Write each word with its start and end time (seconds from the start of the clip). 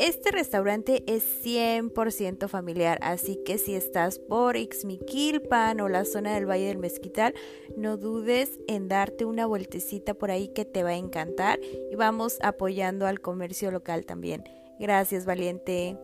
Este 0.00 0.30
restaurante 0.30 1.04
es 1.06 1.44
100% 1.44 2.48
familiar, 2.48 2.98
así 3.02 3.36
que 3.44 3.58
si 3.58 3.74
estás 3.74 4.18
por 4.18 4.56
Ixmiquilpan 4.56 5.78
o 5.82 5.90
la 5.90 6.06
zona 6.06 6.34
del 6.34 6.48
Valle 6.48 6.68
del 6.68 6.78
Mezquital, 6.78 7.34
no 7.76 7.98
dudes 7.98 8.58
en 8.66 8.88
darte 8.88 9.26
una 9.26 9.44
vueltecita 9.44 10.14
por 10.14 10.30
ahí 10.30 10.48
que 10.48 10.64
te 10.64 10.82
va 10.82 10.90
a 10.90 10.96
encantar 10.96 11.60
y 11.90 11.94
vamos 11.96 12.38
apoyando 12.40 13.06
al 13.06 13.20
comercio 13.20 13.70
local 13.70 14.06
también. 14.06 14.42
Gracias, 14.78 15.26
valiente. 15.26 15.98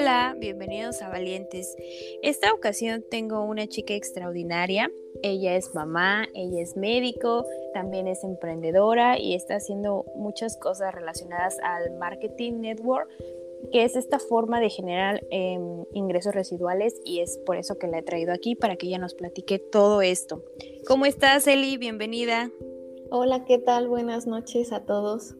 Hola, 0.00 0.34
bienvenidos 0.40 1.00
a 1.00 1.08
Valientes. 1.10 1.76
Esta 2.22 2.52
ocasión 2.52 3.04
tengo 3.08 3.44
una 3.44 3.68
chica 3.68 3.94
extraordinaria 3.94 4.90
ella 5.22 5.56
es 5.56 5.74
mamá, 5.74 6.26
ella 6.34 6.60
es 6.62 6.76
médico, 6.76 7.44
también 7.74 8.06
es 8.06 8.24
emprendedora 8.24 9.18
y 9.18 9.34
está 9.34 9.56
haciendo 9.56 10.04
muchas 10.14 10.56
cosas 10.56 10.94
relacionadas 10.94 11.56
al 11.62 11.96
marketing 11.98 12.60
network, 12.60 13.08
que 13.72 13.84
es 13.84 13.96
esta 13.96 14.18
forma 14.18 14.60
de 14.60 14.70
generar 14.70 15.20
em, 15.30 15.84
ingresos 15.92 16.34
residuales 16.34 17.00
y 17.04 17.20
es 17.20 17.38
por 17.44 17.56
eso 17.56 17.78
que 17.78 17.88
la 17.88 17.98
he 17.98 18.02
traído 18.02 18.32
aquí 18.32 18.54
para 18.54 18.76
que 18.76 18.86
ella 18.86 18.98
nos 18.98 19.14
platique 19.14 19.58
todo 19.58 20.02
esto. 20.02 20.44
¿Cómo 20.86 21.06
estás, 21.06 21.46
Eli? 21.46 21.76
Bienvenida. 21.76 22.50
Hola, 23.10 23.44
¿qué 23.44 23.58
tal? 23.58 23.88
Buenas 23.88 24.26
noches 24.26 24.72
a 24.72 24.84
todos. 24.84 25.34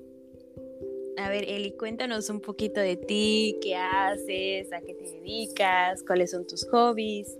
A 1.16 1.28
ver, 1.30 1.44
Eli, 1.48 1.72
cuéntanos 1.72 2.30
un 2.30 2.40
poquito 2.40 2.80
de 2.80 2.96
ti, 2.96 3.58
qué 3.60 3.74
haces, 3.74 4.72
a 4.72 4.80
qué 4.80 4.94
te 4.94 5.04
dedicas, 5.04 6.04
cuáles 6.04 6.30
son 6.30 6.46
tus 6.46 6.68
hobbies. 6.70 7.36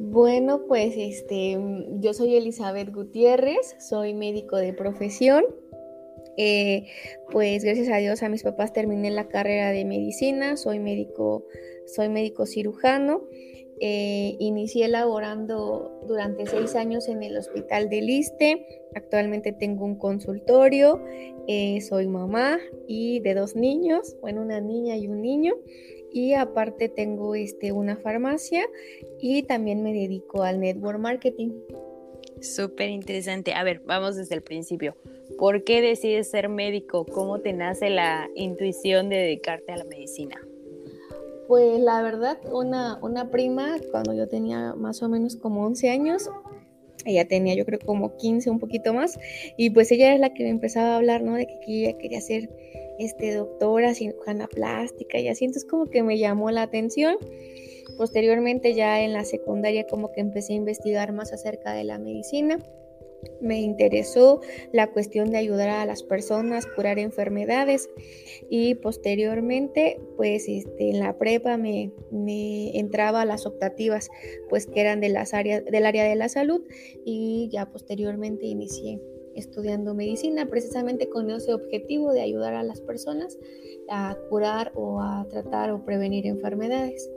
Bueno, 0.00 0.62
pues 0.68 0.94
este, 0.96 1.58
yo 2.00 2.14
soy 2.14 2.36
Elizabeth 2.36 2.92
Gutiérrez, 2.92 3.76
soy 3.80 4.14
médico 4.14 4.56
de 4.56 4.72
profesión. 4.72 5.44
Eh, 6.36 6.86
pues 7.32 7.64
gracias 7.64 7.88
a 7.88 7.96
Dios 7.96 8.22
a 8.22 8.28
mis 8.28 8.44
papás 8.44 8.72
terminé 8.72 9.10
la 9.10 9.26
carrera 9.26 9.70
de 9.70 9.84
medicina, 9.84 10.56
soy 10.56 10.78
médico, 10.78 11.46
soy 11.86 12.08
médico 12.08 12.46
cirujano. 12.46 13.24
Eh, 13.80 14.36
inicié 14.38 14.88
laborando 14.88 16.00
durante 16.06 16.46
seis 16.46 16.76
años 16.76 17.08
en 17.08 17.24
el 17.24 17.36
hospital 17.36 17.88
de 17.88 18.00
Liste. 18.00 18.66
Actualmente 18.94 19.52
tengo 19.52 19.84
un 19.84 19.96
consultorio, 19.96 21.00
eh, 21.48 21.80
soy 21.80 22.06
mamá 22.06 22.58
y 22.86 23.20
de 23.20 23.34
dos 23.34 23.56
niños, 23.56 24.16
bueno, 24.20 24.42
una 24.42 24.60
niña 24.60 24.96
y 24.96 25.08
un 25.08 25.22
niño 25.22 25.54
y 26.12 26.34
aparte 26.34 26.88
tengo 26.88 27.34
este, 27.34 27.72
una 27.72 27.96
farmacia 27.96 28.66
y 29.20 29.42
también 29.42 29.82
me 29.82 29.92
dedico 29.92 30.42
al 30.42 30.60
network 30.60 30.98
marketing. 30.98 31.50
Súper 32.40 32.90
interesante. 32.90 33.54
A 33.54 33.64
ver, 33.64 33.80
vamos 33.84 34.16
desde 34.16 34.34
el 34.34 34.42
principio. 34.42 34.96
¿Por 35.38 35.64
qué 35.64 35.80
decides 35.80 36.30
ser 36.30 36.48
médico? 36.48 37.04
¿Cómo 37.04 37.40
te 37.40 37.52
nace 37.52 37.90
la 37.90 38.28
intuición 38.34 39.08
de 39.08 39.16
dedicarte 39.16 39.72
a 39.72 39.76
la 39.76 39.84
medicina? 39.84 40.40
Pues 41.46 41.80
la 41.80 42.02
verdad, 42.02 42.38
una, 42.52 42.98
una 43.02 43.30
prima, 43.30 43.76
cuando 43.90 44.14
yo 44.14 44.28
tenía 44.28 44.74
más 44.74 45.02
o 45.02 45.08
menos 45.08 45.36
como 45.36 45.64
11 45.64 45.90
años, 45.90 46.30
ella 47.06 47.26
tenía 47.26 47.54
yo 47.54 47.64
creo 47.64 47.78
como 47.78 48.16
15, 48.16 48.50
un 48.50 48.58
poquito 48.58 48.92
más, 48.92 49.18
y 49.56 49.70
pues 49.70 49.90
ella 49.90 50.12
es 50.12 50.20
la 50.20 50.34
que 50.34 50.44
me 50.44 50.50
empezaba 50.50 50.90
a 50.90 50.96
hablar, 50.96 51.22
¿no? 51.22 51.36
De 51.36 51.46
que 51.46 51.84
ella 51.84 51.96
quería 51.96 52.20
ser 52.20 52.50
este, 52.98 53.34
doctora, 53.34 53.94
cirujana 53.94 54.48
plástica 54.48 55.18
y 55.18 55.28
así, 55.28 55.44
entonces 55.44 55.68
como 55.68 55.86
que 55.86 56.02
me 56.02 56.18
llamó 56.18 56.50
la 56.50 56.62
atención. 56.62 57.16
Posteriormente 57.96 58.74
ya 58.74 59.00
en 59.00 59.12
la 59.12 59.24
secundaria 59.24 59.86
como 59.86 60.12
que 60.12 60.20
empecé 60.20 60.52
a 60.52 60.56
investigar 60.56 61.12
más 61.12 61.32
acerca 61.32 61.72
de 61.72 61.84
la 61.84 61.98
medicina. 61.98 62.58
Me 63.40 63.60
interesó 63.60 64.40
la 64.72 64.92
cuestión 64.92 65.30
de 65.30 65.38
ayudar 65.38 65.70
a 65.70 65.86
las 65.86 66.04
personas, 66.04 66.66
curar 66.66 67.00
enfermedades 67.00 67.90
y 68.48 68.76
posteriormente 68.76 70.00
pues 70.16 70.48
este, 70.48 70.90
en 70.90 71.00
la 71.00 71.18
prepa 71.18 71.56
me, 71.56 71.92
me 72.12 72.78
entraba 72.78 73.22
a 73.22 73.24
las 73.24 73.44
optativas 73.44 74.08
pues 74.48 74.66
que 74.66 74.80
eran 74.80 75.00
de 75.00 75.08
las 75.08 75.34
áreas, 75.34 75.64
del 75.64 75.86
área 75.86 76.04
de 76.04 76.14
la 76.14 76.28
salud 76.28 76.62
y 77.04 77.48
ya 77.50 77.66
posteriormente 77.66 78.46
inicié 78.46 79.00
estudiando 79.38 79.94
medicina 79.94 80.46
precisamente 80.46 81.08
con 81.08 81.30
ese 81.30 81.54
objetivo 81.54 82.12
de 82.12 82.22
ayudar 82.22 82.54
a 82.54 82.62
las 82.62 82.80
personas 82.80 83.38
a 83.88 84.16
curar 84.28 84.72
o 84.74 85.00
a 85.00 85.26
tratar 85.30 85.70
o 85.70 85.84
prevenir 85.84 86.26
enfermedades. 86.26 87.08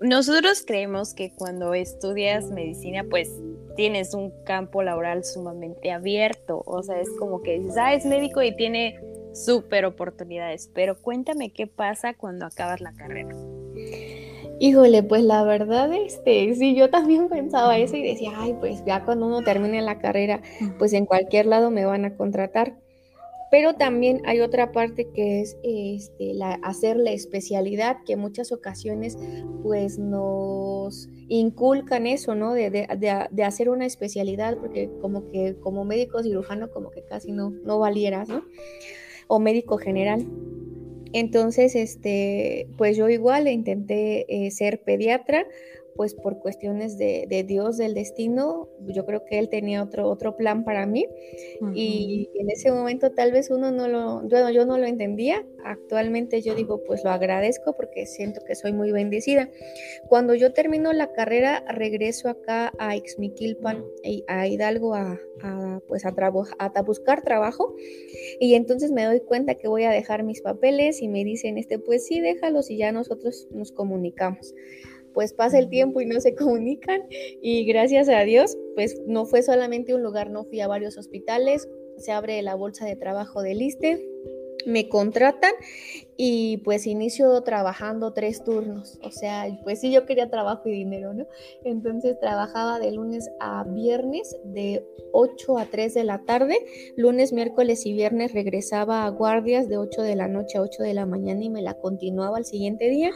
Nosotros 0.00 0.62
creemos 0.64 1.12
que 1.12 1.32
cuando 1.34 1.74
estudias 1.74 2.50
medicina, 2.50 3.04
pues 3.08 3.32
tienes 3.74 4.14
un 4.14 4.32
campo 4.44 4.82
laboral 4.82 5.24
sumamente 5.24 5.90
abierto, 5.90 6.62
o 6.66 6.82
sea, 6.82 7.00
es 7.00 7.10
como 7.18 7.42
que 7.42 7.58
dices, 7.58 7.76
ah, 7.76 7.94
es 7.94 8.04
médico 8.04 8.42
y 8.42 8.54
tiene 8.54 9.00
súper 9.34 9.84
oportunidades, 9.84 10.70
pero 10.72 11.00
cuéntame 11.00 11.52
qué 11.52 11.66
pasa 11.66 12.14
cuando 12.14 12.46
acabas 12.46 12.80
la 12.80 12.92
carrera. 12.92 13.36
Híjole, 14.60 15.04
pues 15.04 15.22
la 15.22 15.44
verdad, 15.44 15.92
este, 15.92 16.52
sí, 16.54 16.74
yo 16.74 16.90
también 16.90 17.28
pensaba 17.28 17.78
eso 17.78 17.96
y 17.96 18.02
decía, 18.02 18.32
ay, 18.36 18.56
pues 18.58 18.84
ya 18.84 19.04
cuando 19.04 19.26
uno 19.26 19.42
termine 19.42 19.80
la 19.82 19.98
carrera, 19.98 20.42
pues 20.78 20.92
en 20.92 21.06
cualquier 21.06 21.46
lado 21.46 21.70
me 21.70 21.84
van 21.84 22.04
a 22.04 22.16
contratar. 22.16 22.76
Pero 23.50 23.74
también 23.74 24.20
hay 24.26 24.40
otra 24.40 24.72
parte 24.72 25.08
que 25.14 25.40
es 25.40 25.56
este, 25.62 26.34
la, 26.34 26.54
hacer 26.62 26.96
la 26.96 27.12
especialidad, 27.12 27.98
que 28.04 28.14
en 28.14 28.18
muchas 28.18 28.52
ocasiones 28.52 29.16
pues 29.62 29.98
nos 29.98 31.08
inculcan 31.28 32.06
eso, 32.06 32.34
¿no? 32.34 32.52
De, 32.52 32.70
de, 32.70 32.86
de, 33.30 33.44
hacer 33.44 33.70
una 33.70 33.86
especialidad, 33.86 34.58
porque 34.58 34.90
como 35.00 35.30
que 35.30 35.56
como 35.60 35.84
médico 35.84 36.22
cirujano 36.22 36.70
como 36.70 36.90
que 36.90 37.04
casi 37.04 37.32
no, 37.32 37.50
no 37.64 37.78
valieras, 37.78 38.28
¿no? 38.28 38.44
O 39.28 39.38
médico 39.38 39.78
general. 39.78 40.26
Entonces, 41.12 41.74
este, 41.74 42.68
pues 42.76 42.96
yo 42.96 43.08
igual 43.08 43.48
intenté 43.48 44.46
eh, 44.46 44.50
ser 44.50 44.82
pediatra, 44.82 45.46
pues 45.98 46.14
por 46.14 46.38
cuestiones 46.38 46.96
de, 46.96 47.44
Dios, 47.44 47.76
del 47.76 47.92
destino, 47.92 48.68
yo 48.86 49.04
creo 49.04 49.24
que 49.24 49.40
él 49.40 49.48
tenía 49.48 49.82
otro, 49.82 50.08
otro 50.08 50.36
plan 50.36 50.62
para 50.62 50.86
mí. 50.86 51.08
Y 51.74 52.30
en 52.34 52.48
ese 52.50 52.70
momento 52.70 53.10
tal 53.10 53.32
vez 53.32 53.50
uno 53.50 53.72
no 53.72 53.88
lo, 53.88 54.26
yo, 54.28 54.48
yo 54.50 54.64
no 54.64 54.78
lo 54.78 54.86
entendía, 54.86 55.44
actualmente 55.64 56.40
yo 56.40 56.54
digo 56.54 56.84
pues 56.84 57.02
lo 57.02 57.10
agradezco 57.10 57.74
porque 57.76 58.06
siento 58.06 58.42
que 58.46 58.54
soy 58.54 58.72
muy 58.72 58.92
bendecida. 58.92 59.50
Cuando 60.08 60.36
yo 60.36 60.52
termino 60.52 60.92
la 60.92 61.10
carrera 61.12 61.64
regreso 61.66 62.28
acá 62.28 62.72
a 62.78 62.94
Ixmiquilpan, 62.94 63.84
a 64.28 64.46
Hidalgo 64.46 64.94
a, 64.94 65.18
pues 65.88 66.04
a, 66.04 66.14
a 66.58 66.82
buscar 66.82 67.22
trabajo. 67.22 67.74
Y 68.38 68.54
entonces 68.54 68.92
me 68.92 69.04
doy 69.04 69.18
cuenta 69.18 69.56
que 69.56 69.66
voy 69.66 69.82
a 69.82 69.90
dejar 69.90 70.22
mis 70.22 70.42
papeles 70.42 71.02
y 71.02 71.08
me 71.08 71.24
dicen 71.24 71.58
este 71.58 71.80
pues 71.80 72.06
sí 72.06 72.20
déjalos 72.20 72.70
y 72.70 72.76
ya 72.76 72.92
nosotros 72.92 73.48
nos 73.50 73.72
comunicamos 73.72 74.54
pues 75.14 75.32
pasa 75.32 75.58
el 75.58 75.68
tiempo 75.68 76.00
y 76.00 76.06
no 76.06 76.20
se 76.20 76.34
comunican 76.36 77.02
y 77.42 77.64
gracias 77.64 78.08
a 78.08 78.20
Dios, 78.20 78.56
pues 78.74 79.00
no 79.06 79.26
fue 79.26 79.42
solamente 79.42 79.94
un 79.94 80.02
lugar, 80.02 80.30
no 80.30 80.44
fui 80.44 80.60
a 80.60 80.68
varios 80.68 80.96
hospitales, 80.98 81.68
se 81.96 82.12
abre 82.12 82.40
la 82.42 82.54
bolsa 82.54 82.86
de 82.86 82.96
trabajo 82.96 83.42
del 83.42 83.60
ISTE, 83.60 84.06
me 84.66 84.88
contratan 84.88 85.52
y 86.16 86.58
pues 86.58 86.86
inicio 86.86 87.40
trabajando 87.42 88.12
tres 88.12 88.42
turnos, 88.42 88.98
o 89.02 89.10
sea, 89.10 89.46
pues 89.62 89.80
sí 89.80 89.92
yo 89.92 90.04
quería 90.04 90.28
trabajo 90.30 90.68
y 90.68 90.72
dinero, 90.72 91.14
¿no? 91.14 91.26
Entonces 91.64 92.18
trabajaba 92.18 92.80
de 92.80 92.90
lunes 92.90 93.30
a 93.38 93.64
viernes 93.64 94.36
de 94.44 94.84
8 95.12 95.58
a 95.58 95.66
3 95.66 95.94
de 95.94 96.04
la 96.04 96.24
tarde, 96.24 96.58
lunes, 96.96 97.32
miércoles 97.32 97.86
y 97.86 97.92
viernes 97.92 98.32
regresaba 98.32 99.04
a 99.04 99.10
guardias 99.10 99.68
de 99.68 99.78
8 99.78 100.02
de 100.02 100.16
la 100.16 100.28
noche 100.28 100.58
a 100.58 100.62
8 100.62 100.82
de 100.82 100.94
la 100.94 101.06
mañana 101.06 101.44
y 101.44 101.50
me 101.50 101.62
la 101.62 101.74
continuaba 101.74 102.38
al 102.38 102.44
siguiente 102.44 102.90
día 102.90 103.10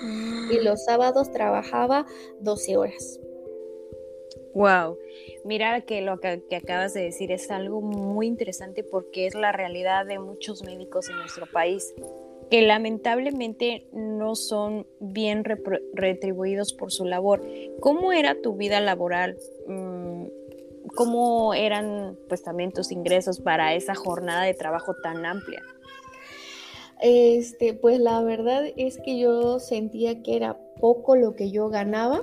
y 0.50 0.56
ah. 0.56 0.62
los 0.62 0.84
sábados 0.84 1.32
trabajaba 1.32 2.06
12 2.40 2.76
horas. 2.76 3.20
Wow, 4.54 4.98
mira 5.44 5.80
que 5.80 6.02
lo 6.02 6.20
que, 6.20 6.42
acabas 6.54 6.92
de 6.92 7.02
decir 7.02 7.32
es 7.32 7.50
algo 7.50 7.80
muy 7.80 8.26
interesante 8.26 8.84
porque 8.84 9.26
es 9.26 9.34
la 9.34 9.50
realidad 9.50 10.04
de 10.04 10.18
muchos 10.18 10.62
médicos 10.62 11.08
en 11.08 11.16
nuestro 11.16 11.46
país, 11.46 11.94
que 12.50 12.60
lamentablemente 12.60 13.86
no 13.92 14.34
son 14.34 14.86
bien 15.00 15.42
retribuidos 15.94 16.74
por 16.74 16.92
su 16.92 17.06
labor. 17.06 17.42
¿Cómo 17.80 18.12
era 18.12 18.42
tu 18.42 18.54
vida 18.54 18.80
laboral? 18.80 19.38
Mm, 19.66 20.26
¿Cómo 20.96 21.54
eran 21.54 22.18
pues 22.28 22.42
también 22.42 22.72
tus 22.72 22.92
ingresos 22.92 23.40
para 23.40 23.74
esa 23.74 23.94
jornada 23.94 24.42
de 24.42 24.52
trabajo 24.52 24.94
tan 25.02 25.24
amplia? 25.24 25.62
Este, 27.00 27.72
pues 27.72 27.98
la 27.98 28.22
verdad 28.22 28.64
es 28.76 28.98
que 28.98 29.18
yo 29.18 29.58
sentía 29.60 30.22
que 30.22 30.36
era 30.36 30.58
poco 30.78 31.16
lo 31.16 31.34
que 31.34 31.50
yo 31.50 31.70
ganaba 31.70 32.22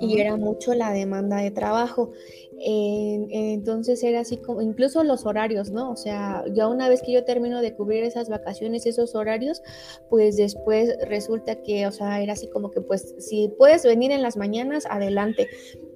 y 0.00 0.18
era 0.18 0.36
mucho 0.36 0.74
la 0.74 0.92
demanda 0.92 1.38
de 1.38 1.50
trabajo. 1.50 2.12
entonces 2.66 4.02
era 4.02 4.20
así 4.20 4.36
como, 4.38 4.62
incluso 4.62 5.02
los 5.04 5.26
horarios, 5.26 5.70
¿no? 5.70 5.90
O 5.90 5.96
sea, 5.96 6.44
ya 6.52 6.68
una 6.68 6.88
vez 6.88 7.02
que 7.02 7.12
yo 7.12 7.24
termino 7.24 7.60
de 7.60 7.74
cubrir 7.74 8.04
esas 8.04 8.28
vacaciones, 8.28 8.86
esos 8.86 9.14
horarios, 9.14 9.62
pues 10.08 10.36
después 10.36 10.96
resulta 11.06 11.62
que, 11.62 11.86
o 11.86 11.92
sea, 11.92 12.22
era 12.22 12.32
así 12.34 12.48
como 12.48 12.70
que, 12.70 12.80
pues, 12.80 13.14
si 13.18 13.48
puedes 13.58 13.84
venir 13.84 14.12
en 14.12 14.22
las 14.22 14.36
mañanas, 14.36 14.86
adelante. 14.88 15.48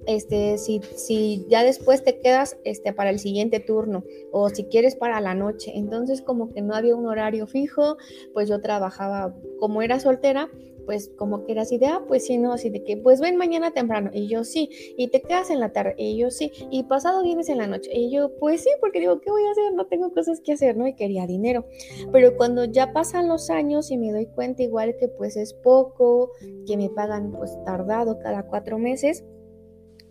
Este, 0.07 0.57
si, 0.57 0.81
si 0.95 1.45
ya 1.49 1.63
después 1.63 2.03
te 2.03 2.19
quedas 2.19 2.57
este, 2.63 2.93
para 2.93 3.11
el 3.11 3.19
siguiente 3.19 3.59
turno 3.59 4.03
o 4.31 4.49
si 4.49 4.63
quieres 4.63 4.95
para 4.95 5.21
la 5.21 5.35
noche. 5.35 5.71
Entonces 5.75 6.21
como 6.23 6.51
que 6.51 6.61
no 6.61 6.73
había 6.73 6.95
un 6.95 7.05
horario 7.05 7.45
fijo, 7.45 7.97
pues 8.33 8.49
yo 8.49 8.59
trabajaba, 8.59 9.35
como 9.59 9.83
era 9.83 9.99
soltera, 9.99 10.49
pues 10.89 11.11
como 11.17 11.45
que 11.45 11.51
era 11.51 11.61
así 11.61 11.77
de, 11.77 11.85
ah, 11.85 12.03
pues 12.07 12.25
sí, 12.25 12.39
no, 12.39 12.51
así 12.51 12.71
de 12.71 12.83
que, 12.83 12.97
pues 12.97 13.21
ven 13.21 13.37
mañana 13.37 13.69
temprano, 13.69 14.09
y 14.11 14.25
yo 14.25 14.43
sí, 14.43 14.71
y 14.97 15.09
te 15.09 15.21
quedas 15.21 15.51
en 15.51 15.59
la 15.59 15.71
tarde, 15.71 15.93
y 15.99 16.17
yo 16.17 16.31
sí, 16.31 16.51
y 16.71 16.81
pasado 16.81 17.21
vienes 17.21 17.47
en 17.49 17.59
la 17.59 17.67
noche, 17.67 17.91
y 17.93 18.09
yo, 18.09 18.35
pues 18.39 18.63
sí, 18.63 18.71
porque 18.81 18.99
digo, 18.99 19.21
¿qué 19.21 19.29
voy 19.29 19.43
a 19.43 19.51
hacer? 19.51 19.71
No 19.75 19.85
tengo 19.85 20.11
cosas 20.11 20.41
que 20.41 20.53
hacer, 20.53 20.75
¿no? 20.75 20.87
Y 20.87 20.95
quería 20.95 21.27
dinero. 21.27 21.63
Pero 22.11 22.35
cuando 22.37 22.65
ya 22.65 22.91
pasan 22.91 23.27
los 23.27 23.51
años 23.51 23.91
y 23.91 23.99
me 23.99 24.11
doy 24.11 24.25
cuenta 24.25 24.63
igual 24.63 24.95
que 24.97 25.09
pues 25.09 25.37
es 25.37 25.53
poco, 25.53 26.31
que 26.65 26.75
me 26.75 26.89
pagan 26.89 27.33
pues 27.33 27.55
tardado 27.65 28.17
cada 28.17 28.47
cuatro 28.47 28.79
meses, 28.79 29.23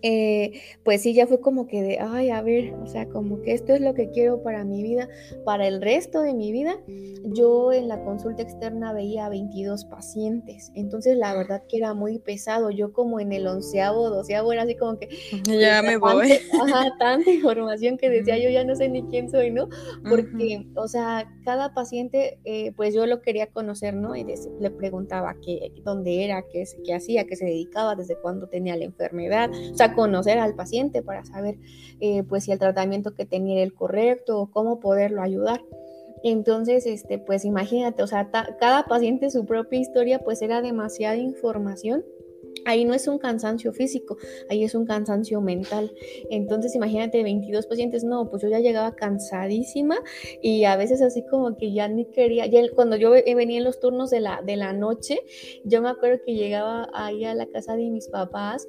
eh, 0.03 0.61
pues 0.85 1.03
sí, 1.03 1.15
ya 1.15 1.27
fue 1.27 1.41
como 1.41 1.67
que 1.67 1.83
de, 1.83 1.99
ay, 1.99 2.31
a 2.31 2.43
ver, 2.43 2.75
o 2.75 2.87
sea, 2.87 3.07
como 3.09 3.43
que 3.43 3.53
esto 3.53 3.75
es 3.75 3.81
lo 3.81 3.95
que 3.95 4.11
quiero 4.11 4.43
para 4.43 4.65
mi 4.65 4.83
vida, 4.83 5.09
para 5.45 5.67
el 5.67 5.83
resto 5.83 6.23
de 6.23 6.35
mi 6.35 6.53
vida. 6.53 6.79
Yo 7.25 7.73
en 7.73 7.89
la 7.89 8.03
consulta 8.05 8.43
externa 8.43 8.93
veía 8.93 9.29
22 9.29 9.85
pacientes, 9.87 10.71
entonces 10.75 11.17
la 11.17 11.35
verdad 11.35 11.63
que 11.69 11.79
era 11.79 11.95
muy 11.95 12.19
pesado. 12.19 12.71
Yo 12.71 12.93
como 12.93 13.21
en 13.21 13.33
el 13.33 13.47
onceavo, 13.47 14.11
doceavo 14.11 14.53
era 14.53 14.63
así 14.63 14.77
como 14.77 14.99
que... 14.99 15.09
Ya 15.59 15.83
me 15.83 15.97
voy. 15.97 16.33
Ajá, 16.63 16.95
tanta 16.99 17.31
información 17.31 17.97
que 17.97 18.09
decía 18.09 18.39
yo 18.39 18.51
ya 18.51 18.65
no 18.65 18.77
sé 18.77 18.89
ni 18.89 19.03
quién 19.05 19.31
soy, 19.31 19.51
¿no? 19.51 19.69
Porque, 20.09 20.67
o 20.77 20.87
sea, 20.87 21.29
cada 21.45 21.75
paciente, 21.75 22.39
eh, 22.45 22.73
pues 22.77 22.95
yo 22.95 23.07
lo 23.07 23.21
quería 23.23 23.47
conocer, 23.49 23.95
¿no? 23.95 24.15
Y 24.15 24.25
le 24.61 24.71
preguntaba 24.71 25.35
qué, 25.45 25.73
dónde 25.85 26.25
era, 26.25 26.45
qué, 26.53 26.65
qué 26.85 26.95
hacía, 26.95 27.25
qué 27.27 27.37
se 27.37 27.47
dedicaba, 27.47 27.97
desde 27.97 28.17
cuándo 28.21 28.49
tenía 28.49 28.77
la 28.77 28.85
enfermedad, 28.85 29.51
o 29.51 29.77
sea, 29.77 29.88
conocer 29.95 30.39
al 30.39 30.55
paciente 30.55 31.03
para 31.03 31.25
saber 31.25 31.59
eh, 32.01 32.23
pues 32.23 32.45
si 32.45 32.53
el 32.53 32.59
tratamiento 32.59 33.15
que 33.15 33.27
tenía 33.27 33.57
era 33.57 33.63
el 33.63 33.75
correcto 33.75 34.41
o 34.41 34.51
cómo 34.51 34.81
poderlo 34.81 35.23
ayudar. 35.23 35.63
Entonces, 36.25 36.87
este, 36.87 37.19
pues 37.19 37.45
imagínate, 37.45 38.03
o 38.03 38.07
sea, 38.07 38.31
cada 38.31 38.85
paciente 38.87 39.31
su 39.31 39.47
propia 39.47 39.79
historia, 39.79 40.19
pues 40.19 40.43
era 40.43 40.63
demasiada 40.63 41.17
información 41.17 42.05
Ahí 42.65 42.85
no 42.85 42.95
es 42.95 43.09
un 43.09 43.19
cansancio 43.19 43.73
físico, 43.73 44.17
ahí 44.51 44.65
es 44.65 44.75
un 44.75 44.85
cansancio 44.85 45.41
mental. 45.41 45.93
Entonces, 46.31 46.75
imagínate, 46.75 47.23
22 47.23 47.67
pacientes, 47.67 48.05
no, 48.05 48.29
pues 48.29 48.43
yo 48.43 48.49
ya 48.49 48.61
llegaba 48.61 48.95
cansadísima 48.95 49.97
y 50.43 50.65
a 50.65 50.77
veces 50.77 51.03
así 51.03 51.25
como 51.25 51.57
que 51.57 51.73
ya 51.73 51.89
ni 51.89 52.05
quería, 52.07 52.47
ya 52.47 52.61
cuando 52.75 52.97
yo 52.97 53.11
venía 53.11 53.59
en 53.59 53.65
los 53.65 53.81
turnos 53.81 54.11
de 54.11 54.21
la, 54.21 54.43
de 54.45 54.57
la 54.57 54.73
noche, 54.73 55.21
yo 55.65 55.83
me 55.83 55.89
acuerdo 55.89 56.21
que 56.25 56.35
llegaba 56.35 56.89
ahí 56.93 57.25
a 57.25 57.35
la 57.35 57.47
casa 57.47 57.77
de 57.77 57.91
mis 57.91 58.09
papás 58.09 58.67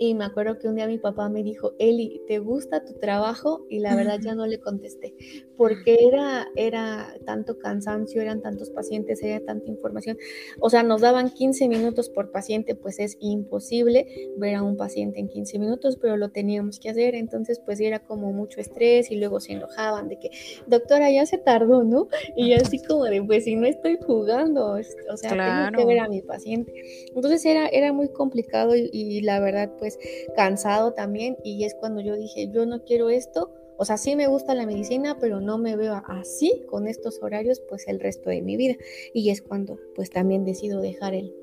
y 0.00 0.14
me 0.14 0.24
acuerdo 0.24 0.58
que 0.58 0.66
un 0.66 0.76
día 0.76 0.86
mi 0.86 0.96
papá 0.96 1.28
me 1.28 1.42
dijo, 1.42 1.74
Eli, 1.78 2.22
¿te 2.26 2.38
gusta 2.38 2.86
tu 2.86 2.94
trabajo? 2.94 3.66
Y 3.68 3.80
la 3.80 3.94
verdad 3.94 4.18
ya 4.18 4.34
no 4.34 4.46
le 4.46 4.58
contesté, 4.58 5.14
porque 5.60 5.98
era, 6.00 6.48
era 6.56 7.14
tanto 7.26 7.58
cansancio, 7.58 8.22
eran 8.22 8.40
tantos 8.40 8.70
pacientes, 8.70 9.22
era 9.22 9.44
tanta 9.44 9.68
información. 9.68 10.16
O 10.58 10.70
sea, 10.70 10.82
nos 10.82 11.02
daban 11.02 11.28
15 11.28 11.68
minutos 11.68 12.08
por 12.08 12.30
paciente, 12.30 12.74
pues 12.74 12.98
es 12.98 13.18
imposible 13.20 14.06
ver 14.38 14.54
a 14.54 14.62
un 14.62 14.78
paciente 14.78 15.20
en 15.20 15.28
15 15.28 15.58
minutos, 15.58 15.98
pero 16.00 16.16
lo 16.16 16.30
teníamos 16.30 16.80
que 16.80 16.88
hacer. 16.88 17.14
Entonces, 17.14 17.60
pues 17.62 17.78
era 17.78 17.98
como 17.98 18.32
mucho 18.32 18.58
estrés 18.58 19.10
y 19.10 19.16
luego 19.16 19.38
se 19.38 19.52
enojaban 19.52 20.08
de 20.08 20.18
que, 20.18 20.30
doctora, 20.66 21.10
ya 21.10 21.26
se 21.26 21.36
tardó, 21.36 21.84
¿no? 21.84 22.08
Y 22.34 22.54
así 22.54 22.82
como 22.82 23.04
de, 23.04 23.22
pues 23.22 23.44
si 23.44 23.54
no 23.54 23.66
estoy 23.66 23.98
jugando, 24.00 24.78
o 25.10 25.16
sea, 25.18 25.28
tengo 25.28 25.76
que 25.76 25.84
ver 25.84 26.00
a 26.00 26.08
mi 26.08 26.22
paciente. 26.22 26.72
Entonces 27.14 27.44
era, 27.44 27.68
era 27.68 27.92
muy 27.92 28.08
complicado 28.08 28.72
y 28.74 29.20
la 29.20 29.40
verdad, 29.40 29.70
pues 29.78 29.98
cansado 30.34 30.94
también 30.94 31.36
y 31.44 31.64
es 31.64 31.74
cuando 31.74 32.00
yo 32.00 32.16
dije, 32.16 32.48
yo 32.50 32.64
no 32.64 32.82
quiero 32.82 33.10
esto, 33.10 33.59
o 33.80 33.84
sea, 33.86 33.96
sí 33.96 34.14
me 34.14 34.26
gusta 34.26 34.54
la 34.54 34.66
medicina, 34.66 35.16
pero 35.18 35.40
no 35.40 35.56
me 35.56 35.74
veo 35.74 36.02
así 36.06 36.66
con 36.68 36.86
estos 36.86 37.22
horarios 37.22 37.60
pues 37.60 37.88
el 37.88 37.98
resto 37.98 38.28
de 38.28 38.42
mi 38.42 38.58
vida. 38.58 38.74
Y 39.14 39.30
es 39.30 39.40
cuando 39.40 39.78
pues 39.94 40.10
también 40.10 40.44
decido 40.44 40.82
dejar 40.82 41.14
el, 41.14 41.34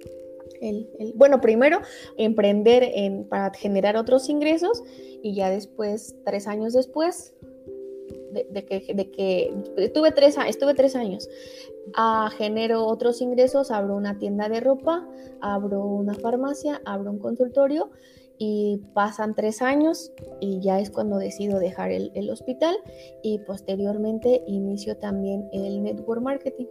el, 0.62 0.88
bueno, 1.16 1.42
primero 1.42 1.82
emprender 2.16 2.84
en, 2.84 3.24
para 3.28 3.52
generar 3.56 3.98
otros 3.98 4.30
ingresos 4.30 4.84
y 5.24 5.34
ya 5.34 5.50
después, 5.50 6.16
tres 6.26 6.46
años 6.46 6.74
después, 6.74 7.34
de, 8.52 8.66
que, 8.66 8.94
de 8.94 9.10
que 9.10 9.52
estuve 9.78 10.12
tres, 10.12 10.38
estuve 10.48 10.76
tres 10.76 10.96
años, 10.96 11.28
a, 11.96 12.30
genero 12.38 12.86
otros 12.86 13.20
ingresos, 13.20 13.72
abro 13.72 13.96
una 13.96 14.20
tienda 14.20 14.48
de 14.48 14.60
ropa, 14.60 15.10
abro 15.42 15.84
una 15.84 16.14
farmacia, 16.14 16.84
abro 16.86 17.10
un 17.10 17.18
consultorio 17.18 17.90
y 18.38 18.82
pasan 18.94 19.36
tres 19.36 19.62
años 19.62 20.12
y 20.40 20.60
ya 20.62 20.80
es 20.80 20.90
cuando 20.90 21.18
decido 21.18 21.60
dejar 21.60 21.92
el, 21.92 22.30
hospital 22.30 22.76
y 23.24 23.40
posteriormente 23.40 24.42
inicio 24.48 24.98
también 24.98 25.48
el 25.54 25.82
network 25.82 26.22
marketing. 26.22 26.68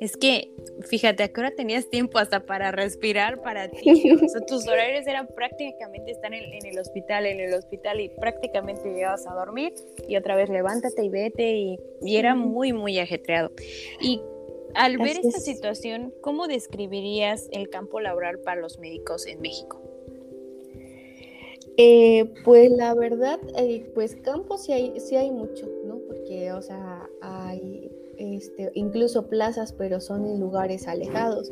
Es 0.00 0.16
que, 0.16 0.52
fíjate, 0.82 1.22
¿a 1.22 1.28
qué 1.28 1.40
hora 1.40 1.50
tenías 1.50 1.88
tiempo 1.88 2.18
hasta 2.18 2.44
para 2.44 2.70
respirar 2.70 3.40
para 3.40 3.68
ti? 3.68 4.16
tus 4.46 4.68
horarios 4.68 5.06
eran 5.06 5.28
prácticamente 5.34 6.12
estar 6.12 6.32
en, 6.32 6.66
el 6.66 6.78
hospital, 6.78 7.26
en 7.26 7.40
el 7.40 7.54
hospital 7.54 8.00
y 8.00 8.08
prácticamente 8.08 8.92
llegabas 8.92 9.26
a 9.26 9.34
dormir 9.34 9.72
y 10.06 10.16
otra 10.16 10.36
vez 10.36 10.50
levántate 10.50 11.04
y 11.04 11.08
vete 11.08 11.56
y, 11.56 11.78
y 12.02 12.16
era 12.16 12.34
muy, 12.34 12.72
muy 12.72 12.98
ajetreado. 12.98 13.50
Y 14.00 14.20
al 14.74 14.98
ver 14.98 15.18
esta 15.22 15.40
situación, 15.40 16.14
¿cómo 16.20 16.48
describirías 16.48 17.48
el 17.50 17.68
campo 17.68 18.00
laboral 18.00 18.38
para 18.40 18.60
los 18.60 18.78
médicos 18.78 19.26
en 19.26 19.40
México? 19.40 19.91
Eh, 21.76 22.32
pues 22.44 22.70
la 22.70 22.94
verdad, 22.94 23.40
eh, 23.56 23.90
pues 23.94 24.16
campos 24.16 24.64
sí 24.64 24.72
hay, 24.72 25.00
sí 25.00 25.16
hay 25.16 25.30
mucho, 25.30 25.66
¿no? 25.86 25.98
Porque, 26.06 26.52
o 26.52 26.60
sea, 26.60 27.08
hay 27.22 27.90
este, 28.18 28.70
incluso 28.74 29.26
plazas, 29.26 29.72
pero 29.72 30.00
son 30.00 30.26
en 30.26 30.40
lugares 30.40 30.86
alejados. 30.86 31.50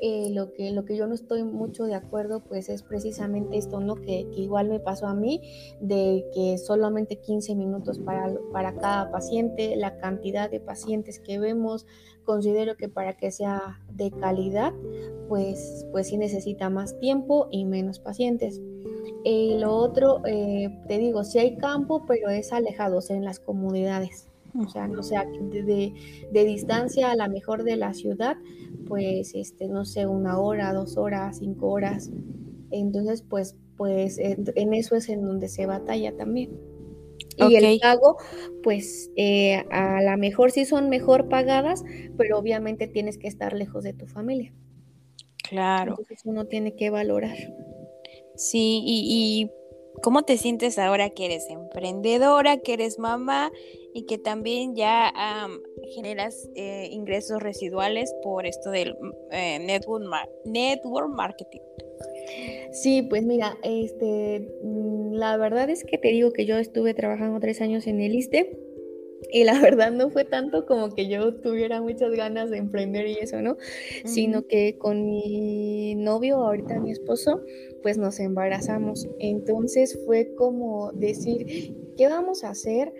Eh, 0.00 0.30
lo, 0.30 0.52
que, 0.52 0.70
lo 0.70 0.84
que 0.84 0.96
yo 0.96 1.08
no 1.08 1.14
estoy 1.14 1.42
mucho 1.42 1.84
de 1.84 1.94
acuerdo, 1.94 2.40
pues 2.44 2.68
es 2.68 2.82
precisamente 2.84 3.58
esto, 3.58 3.80
¿no? 3.80 3.96
Que, 3.96 4.28
igual 4.36 4.68
me 4.68 4.78
pasó 4.78 5.06
a 5.06 5.14
mí, 5.14 5.42
de 5.80 6.24
que 6.32 6.56
solamente 6.58 7.16
15 7.16 7.56
minutos 7.56 7.98
para, 7.98 8.32
para 8.52 8.76
cada 8.76 9.10
paciente, 9.10 9.74
la 9.76 9.98
cantidad 9.98 10.50
de 10.50 10.60
pacientes 10.60 11.18
que 11.18 11.40
vemos, 11.40 11.84
considero 12.24 12.76
que 12.76 12.88
para 12.88 13.16
que 13.16 13.32
sea 13.32 13.80
de 13.90 14.10
calidad, 14.12 14.72
pues, 15.28 15.86
pues 15.90 16.08
sí 16.08 16.16
necesita 16.16 16.70
más 16.70 16.98
tiempo 17.00 17.48
y 17.50 17.64
menos 17.64 17.98
pacientes. 17.98 18.60
Y 19.24 19.58
lo 19.58 19.74
otro, 19.74 20.22
eh, 20.26 20.68
te 20.86 20.98
digo, 20.98 21.24
sí 21.24 21.38
hay 21.38 21.56
campo, 21.56 22.04
pero 22.06 22.28
es 22.28 22.52
alejado, 22.52 22.98
o 22.98 23.00
sea, 23.00 23.16
en 23.16 23.24
las 23.24 23.40
comunidades. 23.40 24.27
O 24.58 24.68
sea, 24.68 24.88
no 24.88 25.02
sea, 25.02 25.24
de, 25.24 25.92
de, 26.32 26.44
distancia 26.44 27.10
a 27.10 27.16
la 27.16 27.28
mejor 27.28 27.64
de 27.64 27.76
la 27.76 27.94
ciudad, 27.94 28.36
pues, 28.86 29.34
este, 29.34 29.68
no 29.68 29.84
sé, 29.84 30.06
una 30.06 30.38
hora, 30.38 30.72
dos 30.72 30.96
horas, 30.96 31.38
cinco 31.38 31.68
horas. 31.68 32.10
Entonces, 32.70 33.22
pues, 33.22 33.56
pues, 33.76 34.18
en, 34.18 34.74
eso 34.74 34.96
es 34.96 35.08
en 35.08 35.22
donde 35.22 35.48
se 35.48 35.66
batalla 35.66 36.16
también. 36.16 36.50
Y 37.36 37.54
el 37.54 37.78
pago, 37.78 38.16
pues 38.64 39.12
eh, 39.14 39.64
a 39.70 40.02
lo 40.02 40.16
mejor 40.18 40.50
sí 40.50 40.64
son 40.64 40.88
mejor 40.88 41.28
pagadas, 41.28 41.84
pero 42.16 42.36
obviamente 42.36 42.88
tienes 42.88 43.16
que 43.16 43.28
estar 43.28 43.52
lejos 43.52 43.84
de 43.84 43.92
tu 43.92 44.06
familia. 44.08 44.52
Claro. 45.48 45.92
Entonces 45.92 46.22
uno 46.24 46.46
tiene 46.46 46.74
que 46.74 46.90
valorar. 46.90 47.36
Sí, 48.34 48.82
y, 48.84 49.50
¿cómo 50.02 50.22
te 50.22 50.36
sientes 50.36 50.78
ahora 50.78 51.10
que 51.10 51.26
eres 51.26 51.48
emprendedora, 51.48 52.58
que 52.58 52.74
eres 52.74 52.98
mamá 52.98 53.50
y 53.94 54.06
que 54.06 54.18
también 54.18 54.74
ya 54.74 55.12
generas 55.94 56.48
eh, 56.54 56.88
ingresos 56.90 57.42
residuales 57.42 58.14
por 58.22 58.46
esto 58.46 58.70
del 58.70 58.94
eh, 59.30 59.58
network, 59.60 60.04
network 60.44 61.08
marketing? 61.14 61.60
Sí, 62.72 63.02
pues 63.02 63.24
mira, 63.24 63.56
este, 63.62 64.48
mm, 64.62 65.14
la 65.14 65.36
verdad 65.36 65.70
es 65.70 65.84
que 65.84 65.98
te 65.98 66.08
digo 66.08 66.32
que 66.32 66.46
yo 66.46 66.58
estuve 66.58 66.94
trabajando 66.94 67.40
tres 67.40 67.60
años 67.60 67.86
en 67.86 68.00
el 68.00 68.14
ISTE 68.14 68.58
y 69.30 69.44
la 69.44 69.52
verdad 69.76 69.92
no 69.92 70.10
fue 70.10 70.24
tanto 70.24 70.66
como 70.66 70.94
que 70.94 71.08
yo 71.08 71.34
tuviera 71.40 71.80
muchas 71.80 72.12
ganas 72.12 72.50
de 72.50 72.58
emprender 72.58 73.06
y 73.06 73.18
eso, 73.18 73.40
¿no? 73.42 73.56
Sino 74.04 74.46
que 74.46 74.76
con 74.78 75.06
mi 75.06 75.94
novio, 75.96 76.36
ahorita 76.36 76.78
mi 76.80 76.92
esposo, 76.92 77.40
pues 77.82 77.98
nos 77.98 78.20
embarazamos. 78.20 79.08
Entonces 79.18 79.98
fue 80.06 80.34
como 80.34 80.92
decir, 80.92 81.74
¿qué 81.96 82.08
vamos 82.08 82.44
a 82.44 82.50
hacer? 82.50 82.92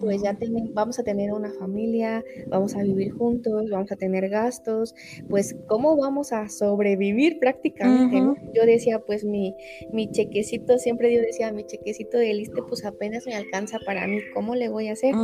Pues 0.00 0.22
ya 0.22 0.36
vamos 0.72 0.98
a 0.98 1.02
tener 1.02 1.32
una 1.32 1.52
familia, 1.52 2.24
vamos 2.48 2.74
a 2.74 2.82
vivir 2.82 3.12
juntos, 3.12 3.70
vamos 3.70 3.92
a 3.92 3.96
tener 3.96 4.28
gastos, 4.28 4.94
pues 5.28 5.56
cómo 5.66 5.96
vamos 5.96 6.32
a 6.32 6.48
sobrevivir 6.48 7.38
prácticamente, 7.38 8.16
Yo 8.54 8.64
decía, 8.64 9.00
pues 9.00 9.24
mi, 9.24 9.54
mi 9.92 10.10
chequecito, 10.10 10.78
siempre 10.78 11.14
yo 11.14 11.20
decía, 11.20 11.52
mi 11.52 11.64
chequecito 11.64 12.18
de 12.18 12.34
liste 12.34 12.62
pues 12.68 12.84
apenas 12.84 13.26
me 13.26 13.34
alcanza 13.34 13.78
para 13.84 14.06
mí, 14.06 14.18
¿cómo 14.34 14.54
le 14.54 14.68
voy 14.68 14.88
a 14.88 14.92
hacer? 14.92 15.14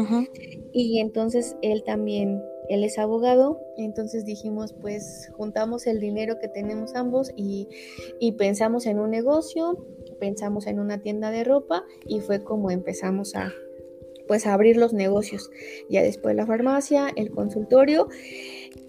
Y 0.73 1.01
entonces 1.01 1.57
él 1.63 1.83
también 1.85 2.43
él 2.69 2.85
es 2.85 2.99
abogado, 2.99 3.61
entonces 3.77 4.25
dijimos, 4.25 4.73
pues 4.73 5.31
juntamos 5.37 5.87
el 5.87 6.01
dinero 6.01 6.39
que 6.41 6.49
tenemos 6.49 6.95
ambos 6.95 7.33
y, 7.37 7.69
pensamos 8.39 8.87
en 8.87 8.99
un 8.99 9.11
negocio, 9.11 9.87
pensamos 10.19 10.67
en 10.67 10.81
una 10.81 11.01
tienda 11.01 11.31
de 11.31 11.45
ropa 11.45 11.85
y 12.07 12.21
fue 12.21 12.43
como 12.43 12.71
empezamos 12.71 13.35
a 13.35 13.53
pues 14.27 14.47
a 14.47 14.55
abrir 14.55 14.77
los 14.77 14.93
negocios. 14.93 15.51
Ya 15.89 16.03
después 16.03 16.35
la 16.35 16.47
farmacia, 16.47 17.09
el 17.17 17.31
consultorio 17.31 18.09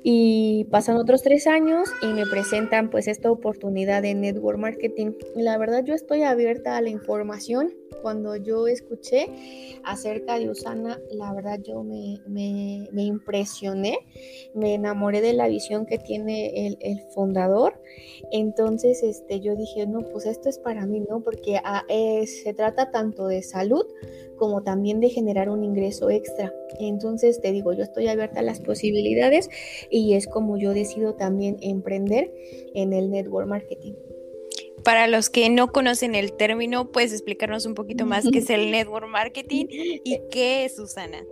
y 0.03 0.65
pasan 0.71 0.97
otros 0.97 1.21
tres 1.21 1.47
años 1.47 1.89
y 2.01 2.07
me 2.07 2.25
presentan 2.25 2.89
pues 2.89 3.07
esta 3.07 3.31
oportunidad 3.31 4.01
de 4.01 4.13
network 4.15 4.57
marketing. 4.57 5.11
La 5.35 5.57
verdad 5.57 5.83
yo 5.83 5.93
estoy 5.93 6.23
abierta 6.23 6.77
a 6.77 6.81
la 6.81 6.89
información 6.89 7.73
cuando 8.01 8.35
yo 8.35 8.67
escuché 8.67 9.27
acerca 9.83 10.39
de 10.39 10.49
Usana, 10.49 10.99
la 11.11 11.33
verdad 11.33 11.59
yo 11.61 11.83
me, 11.83 12.19
impresioné, 12.95 13.97
me 14.53 14.75
enamoré 14.75 15.21
de 15.21 15.33
la 15.33 15.47
visión 15.47 15.85
que 15.85 15.97
tiene 15.97 16.77
el, 16.79 17.01
fundador. 17.13 17.81
Entonces 18.31 19.03
este, 19.03 19.39
yo 19.39 19.55
dije, 19.55 19.87
no, 19.87 20.01
pues 20.11 20.25
esto 20.25 20.49
es 20.49 20.59
para 20.59 20.85
mí, 20.85 21.01
¿no? 21.01 21.21
Porque 21.21 21.59
ah, 21.63 21.83
se 22.25 22.53
trata 22.53 22.91
tanto 22.91 23.27
de 23.27 23.41
salud 23.41 23.85
como 24.37 24.63
también 24.63 24.99
de 24.99 25.09
generar 25.09 25.49
un 25.49 25.63
ingreso 25.63 26.09
extra. 26.09 26.53
Entonces 26.79 27.41
te 27.41 27.51
digo, 27.51 27.73
yo 27.73 27.83
estoy 27.83 28.07
abierta 28.07 28.39
a 28.39 28.43
las 28.43 28.59
posibilidades 28.61 29.49
y 29.89 30.13
es 30.13 30.27
como 30.27 30.57
yo 30.57 30.73
decido 30.73 31.15
también 31.15 31.57
emprender 31.61 32.33
en 32.73 32.93
el 32.93 33.09
network 33.09 33.47
marketing 33.47 33.93
para 34.83 35.07
los 35.07 35.29
que 35.29 35.49
no 35.49 35.73
conocen 35.73 36.15
el 36.15 36.31
término, 36.31 36.93
¿puedes 36.93 37.11
explicarnos 37.11 37.65
un 37.65 37.73
poquito 37.73 38.05
más 38.05 38.23
qué 38.31 38.39
es 38.39 38.49
el 38.49 38.71
network 38.71 39.07
marketing 39.09 39.65
y 39.69 40.21
qué 40.31 40.63
es 40.63 40.77
Susana? 40.77 41.25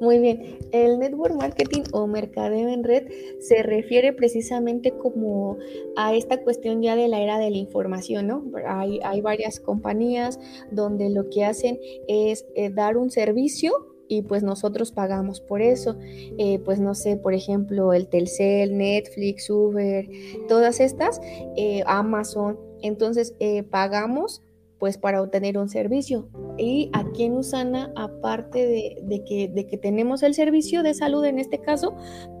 Muy 0.00 0.18
bien, 0.18 0.58
el 0.72 0.98
network 0.98 1.34
marketing 1.34 1.82
o 1.92 2.06
mercadeo 2.06 2.68
en 2.68 2.84
red 2.84 3.08
se 3.40 3.62
refiere 3.62 4.12
precisamente 4.12 4.90
como 4.90 5.56
a 5.96 6.14
esta 6.14 6.42
cuestión 6.42 6.82
ya 6.82 6.96
de 6.96 7.08
la 7.08 7.20
era 7.20 7.38
de 7.38 7.50
la 7.50 7.56
información, 7.56 8.26
¿no? 8.26 8.44
Hay, 8.66 9.00
hay 9.02 9.20
varias 9.20 9.60
compañías 9.60 10.38
donde 10.70 11.10
lo 11.10 11.30
que 11.30 11.44
hacen 11.44 11.78
es 12.08 12.46
eh, 12.54 12.70
dar 12.70 12.96
un 12.96 13.10
servicio 13.10 13.96
y 14.08 14.22
pues 14.22 14.42
nosotros 14.42 14.92
pagamos 14.92 15.40
por 15.40 15.62
eso. 15.62 15.96
Eh, 16.38 16.60
pues 16.64 16.80
no 16.80 16.94
sé, 16.94 17.16
por 17.16 17.34
ejemplo, 17.34 17.92
el 17.92 18.08
Telcel, 18.08 18.76
Netflix, 18.76 19.50
Uber, 19.50 20.08
todas 20.48 20.80
estas, 20.80 21.20
eh, 21.56 21.82
Amazon. 21.86 22.58
Entonces 22.82 23.34
eh, 23.40 23.62
pagamos 23.62 24.42
pues 24.78 24.98
para 24.98 25.22
obtener 25.22 25.58
un 25.58 25.68
servicio. 25.68 26.28
Y 26.58 26.90
aquí 26.92 27.24
en 27.24 27.36
Usana, 27.36 27.92
aparte 27.96 28.96
de, 29.02 29.24
que, 29.24 29.48
de 29.48 29.66
que 29.66 29.78
tenemos 29.78 30.22
el 30.22 30.34
servicio 30.34 30.82
de 30.82 30.94
salud 30.94 31.24
en 31.24 31.38
este 31.38 31.60
caso, 31.60 31.94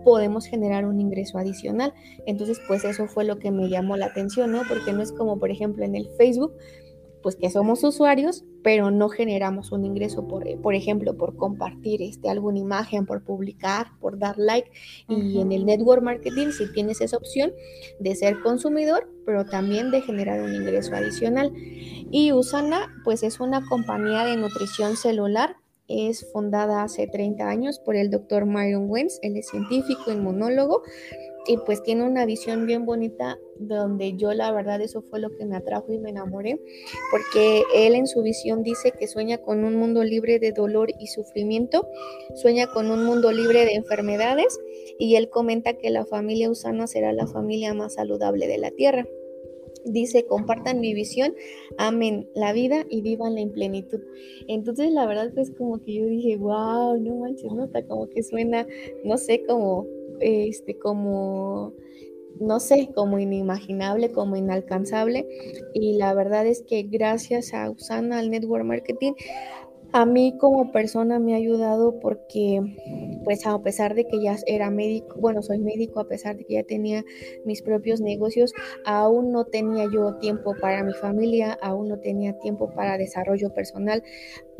podemos 0.04 0.46
generar 0.46 0.86
un 0.86 1.00
ingreso 1.00 1.38
adicional. 1.38 1.94
Entonces, 2.26 2.60
pues 2.68 2.84
eso 2.84 3.06
fue 3.06 3.24
lo 3.24 3.38
que 3.38 3.50
me 3.50 3.68
llamó 3.68 3.96
la 3.96 4.06
atención, 4.06 4.52
¿no? 4.52 4.62
Porque 4.68 4.92
no 4.92 5.02
es 5.02 5.12
como, 5.12 5.38
por 5.38 5.50
ejemplo, 5.50 5.84
en 5.84 5.94
el 5.94 6.08
Facebook, 6.18 6.54
pues 7.26 7.34
que 7.34 7.50
somos 7.50 7.82
usuarios, 7.82 8.44
pero 8.62 8.92
no 8.92 9.08
generamos 9.08 9.72
un 9.72 9.84
ingreso 9.84 10.28
por, 10.28 10.46
eh, 10.46 10.56
por 10.62 10.76
ejemplo, 10.76 11.16
por 11.16 11.34
compartir 11.34 12.00
este, 12.00 12.30
alguna 12.30 12.60
imagen, 12.60 13.04
por 13.04 13.24
publicar, 13.24 13.88
por 13.98 14.16
dar 14.16 14.38
like. 14.38 14.70
Y 15.08 15.40
en 15.40 15.50
el 15.50 15.66
network 15.66 16.04
marketing 16.04 16.52
si 16.52 16.72
tienes 16.72 17.00
esa 17.00 17.16
opción 17.16 17.50
de 17.98 18.14
ser 18.14 18.38
consumidor, 18.42 19.12
pero 19.24 19.44
también 19.44 19.90
de 19.90 20.02
generar 20.02 20.40
un 20.40 20.54
ingreso 20.54 20.94
adicional. 20.94 21.52
Y 22.12 22.30
Usana, 22.30 22.94
pues 23.02 23.24
es 23.24 23.40
una 23.40 23.66
compañía 23.66 24.24
de 24.24 24.36
nutrición 24.36 24.96
celular 24.96 25.56
es 25.88 26.30
fundada 26.32 26.82
hace 26.82 27.06
30 27.06 27.48
años 27.48 27.78
por 27.78 27.94
el 27.94 28.10
doctor 28.10 28.44
Myron 28.44 28.90
Wentz, 28.90 29.18
él 29.22 29.36
es 29.36 29.48
científico, 29.48 30.10
inmunólogo, 30.10 30.82
y 31.46 31.56
pues 31.58 31.82
tiene 31.82 32.04
una 32.04 32.26
visión 32.26 32.66
bien 32.66 32.84
bonita 32.84 33.38
donde 33.58 34.16
yo 34.16 34.34
la 34.34 34.52
verdad 34.52 34.80
eso 34.80 35.02
fue 35.02 35.20
lo 35.20 35.30
que 35.30 35.44
me 35.44 35.56
atrajo 35.56 35.92
y 35.92 35.98
me 35.98 36.10
enamoré, 36.10 36.60
porque 37.10 37.62
él 37.74 37.94
en 37.94 38.06
su 38.06 38.22
visión 38.22 38.62
dice 38.62 38.92
que 38.92 39.06
sueña 39.06 39.38
con 39.38 39.64
un 39.64 39.76
mundo 39.76 40.04
libre 40.04 40.38
de 40.38 40.52
dolor 40.52 40.90
y 40.98 41.06
sufrimiento, 41.06 41.88
sueña 42.34 42.66
con 42.66 42.90
un 42.90 43.04
mundo 43.04 43.32
libre 43.32 43.64
de 43.64 43.74
enfermedades 43.74 44.58
y 44.98 45.16
él 45.16 45.30
comenta 45.30 45.74
que 45.74 45.90
la 45.90 46.04
familia 46.04 46.50
usana 46.50 46.86
será 46.86 47.12
la 47.12 47.26
familia 47.26 47.74
más 47.74 47.94
saludable 47.94 48.46
de 48.46 48.58
la 48.58 48.70
tierra. 48.70 49.06
Dice, 49.84 50.26
compartan 50.26 50.80
mi 50.80 50.94
visión, 50.94 51.36
amen 51.78 52.28
la 52.34 52.52
vida 52.52 52.84
y 52.90 53.02
vivan 53.02 53.38
en 53.38 53.52
plenitud. 53.52 54.00
Entonces, 54.48 54.90
la 54.90 55.06
verdad, 55.06 55.30
pues 55.32 55.52
como 55.52 55.80
que 55.80 55.94
yo 55.94 56.06
dije, 56.06 56.36
wow, 56.38 56.98
no 56.98 57.14
manches, 57.14 57.52
no, 57.52 57.66
está 57.66 57.86
como 57.86 58.08
que 58.08 58.24
suena, 58.24 58.66
no 59.04 59.16
sé, 59.16 59.44
como 59.46 59.86
este, 60.20 60.78
como, 60.78 61.72
no 62.40 62.60
sé, 62.60 62.90
como 62.94 63.18
inimaginable, 63.18 64.12
como 64.12 64.36
inalcanzable. 64.36 65.26
Y 65.74 65.96
la 65.96 66.14
verdad 66.14 66.46
es 66.46 66.62
que 66.62 66.82
gracias 66.84 67.54
a 67.54 67.70
Usana, 67.70 68.18
al 68.18 68.30
network 68.30 68.64
marketing, 68.64 69.12
a 69.92 70.04
mí 70.04 70.36
como 70.38 70.72
persona 70.72 71.18
me 71.18 71.34
ha 71.34 71.36
ayudado 71.36 71.98
porque, 72.00 72.60
pues 73.24 73.46
a 73.46 73.58
pesar 73.62 73.94
de 73.94 74.06
que 74.06 74.20
ya 74.20 74.36
era 74.46 74.70
médico, 74.70 75.16
bueno, 75.18 75.42
soy 75.42 75.58
médico, 75.58 76.00
a 76.00 76.08
pesar 76.08 76.36
de 76.36 76.44
que 76.44 76.54
ya 76.54 76.64
tenía 76.64 77.04
mis 77.44 77.62
propios 77.62 78.00
negocios, 78.00 78.52
aún 78.84 79.32
no 79.32 79.44
tenía 79.44 79.86
yo 79.90 80.16
tiempo 80.16 80.54
para 80.60 80.82
mi 80.82 80.92
familia, 80.92 81.58
aún 81.62 81.88
no 81.88 81.98
tenía 81.98 82.38
tiempo 82.38 82.70
para 82.74 82.98
desarrollo 82.98 83.54
personal, 83.54 84.02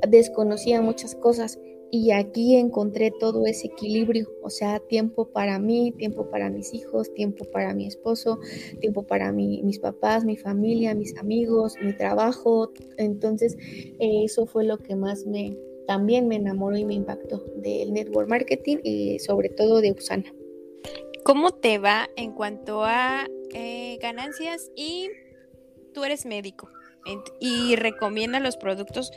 desconocía 0.09 0.81
muchas 0.81 1.15
cosas 1.15 1.59
y 1.91 2.11
aquí 2.11 2.57
encontré 2.57 3.11
todo 3.11 3.47
ese 3.47 3.69
equilibrio, 3.69 4.29
o 4.43 4.51
sea, 4.51 4.81
tiempo 4.81 5.29
para 5.29 5.59
mí, 5.59 5.93
tiempo 5.97 6.29
para 6.31 6.51
mis 6.51 6.75
hijos, 6.75 7.13
tiempo 7.15 7.45
para 7.45 7.75
mi 7.75 7.87
esposo, 7.87 8.41
tiempo 8.81 9.05
para 9.05 9.33
mis 9.33 9.79
papás, 9.79 10.25
mi 10.25 10.37
familia, 10.37 10.95
mis 10.95 11.17
amigos, 11.17 11.75
mi 11.81 11.93
trabajo. 11.93 12.73
Entonces, 12.97 13.57
eso 14.01 14.47
fue 14.47 14.65
lo 14.65 14.79
que 14.79 14.97
más 14.97 15.27
me, 15.27 15.57
también 15.87 16.27
me 16.29 16.37
enamoró 16.37 16.77
y 16.77 16.85
me 16.85 16.95
impactó 16.95 17.45
del 17.57 17.93
network 17.93 18.29
marketing 18.29 18.79
y 18.83 19.19
sobre 19.21 19.49
todo 19.49 19.81
de 19.81 19.93
Usana. 19.93 20.33
¿Cómo 21.25 21.53
te 21.53 21.79
va 21.79 22.09
en 22.17 22.33
cuanto 22.33 22.85
a 22.85 23.27
eh, 23.53 23.99
ganancias 24.01 24.71
y 24.77 25.09
tú 25.93 26.05
eres 26.05 26.27
médico 26.27 26.69
y 27.41 27.77
recomienda 27.77 28.41
los 28.41 28.57
productos? 28.57 29.13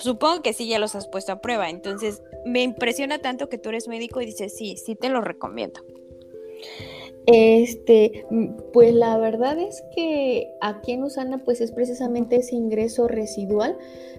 Supongo 0.00 0.42
que 0.42 0.52
sí 0.52 0.68
ya 0.68 0.78
los 0.78 0.94
has 0.94 1.06
puesto 1.08 1.32
a 1.32 1.40
prueba. 1.40 1.70
Entonces, 1.70 2.22
me 2.44 2.62
impresiona 2.62 3.18
tanto 3.18 3.48
que 3.48 3.58
tú 3.58 3.68
eres 3.68 3.88
médico 3.88 4.20
y 4.20 4.26
dices, 4.26 4.56
sí, 4.56 4.76
sí 4.76 4.94
te 4.94 5.08
lo 5.08 5.20
recomiendo. 5.20 5.80
Este, 7.26 8.24
pues 8.72 8.94
la 8.94 9.16
verdad 9.18 9.58
es 9.58 9.82
que 9.94 10.52
aquí 10.60 10.92
en 10.92 11.04
Usana 11.04 11.38
pues 11.44 11.60
es 11.60 11.70
precisamente 11.70 12.36
ese 12.36 12.56
ingreso 12.56 13.08
residual 13.08 13.76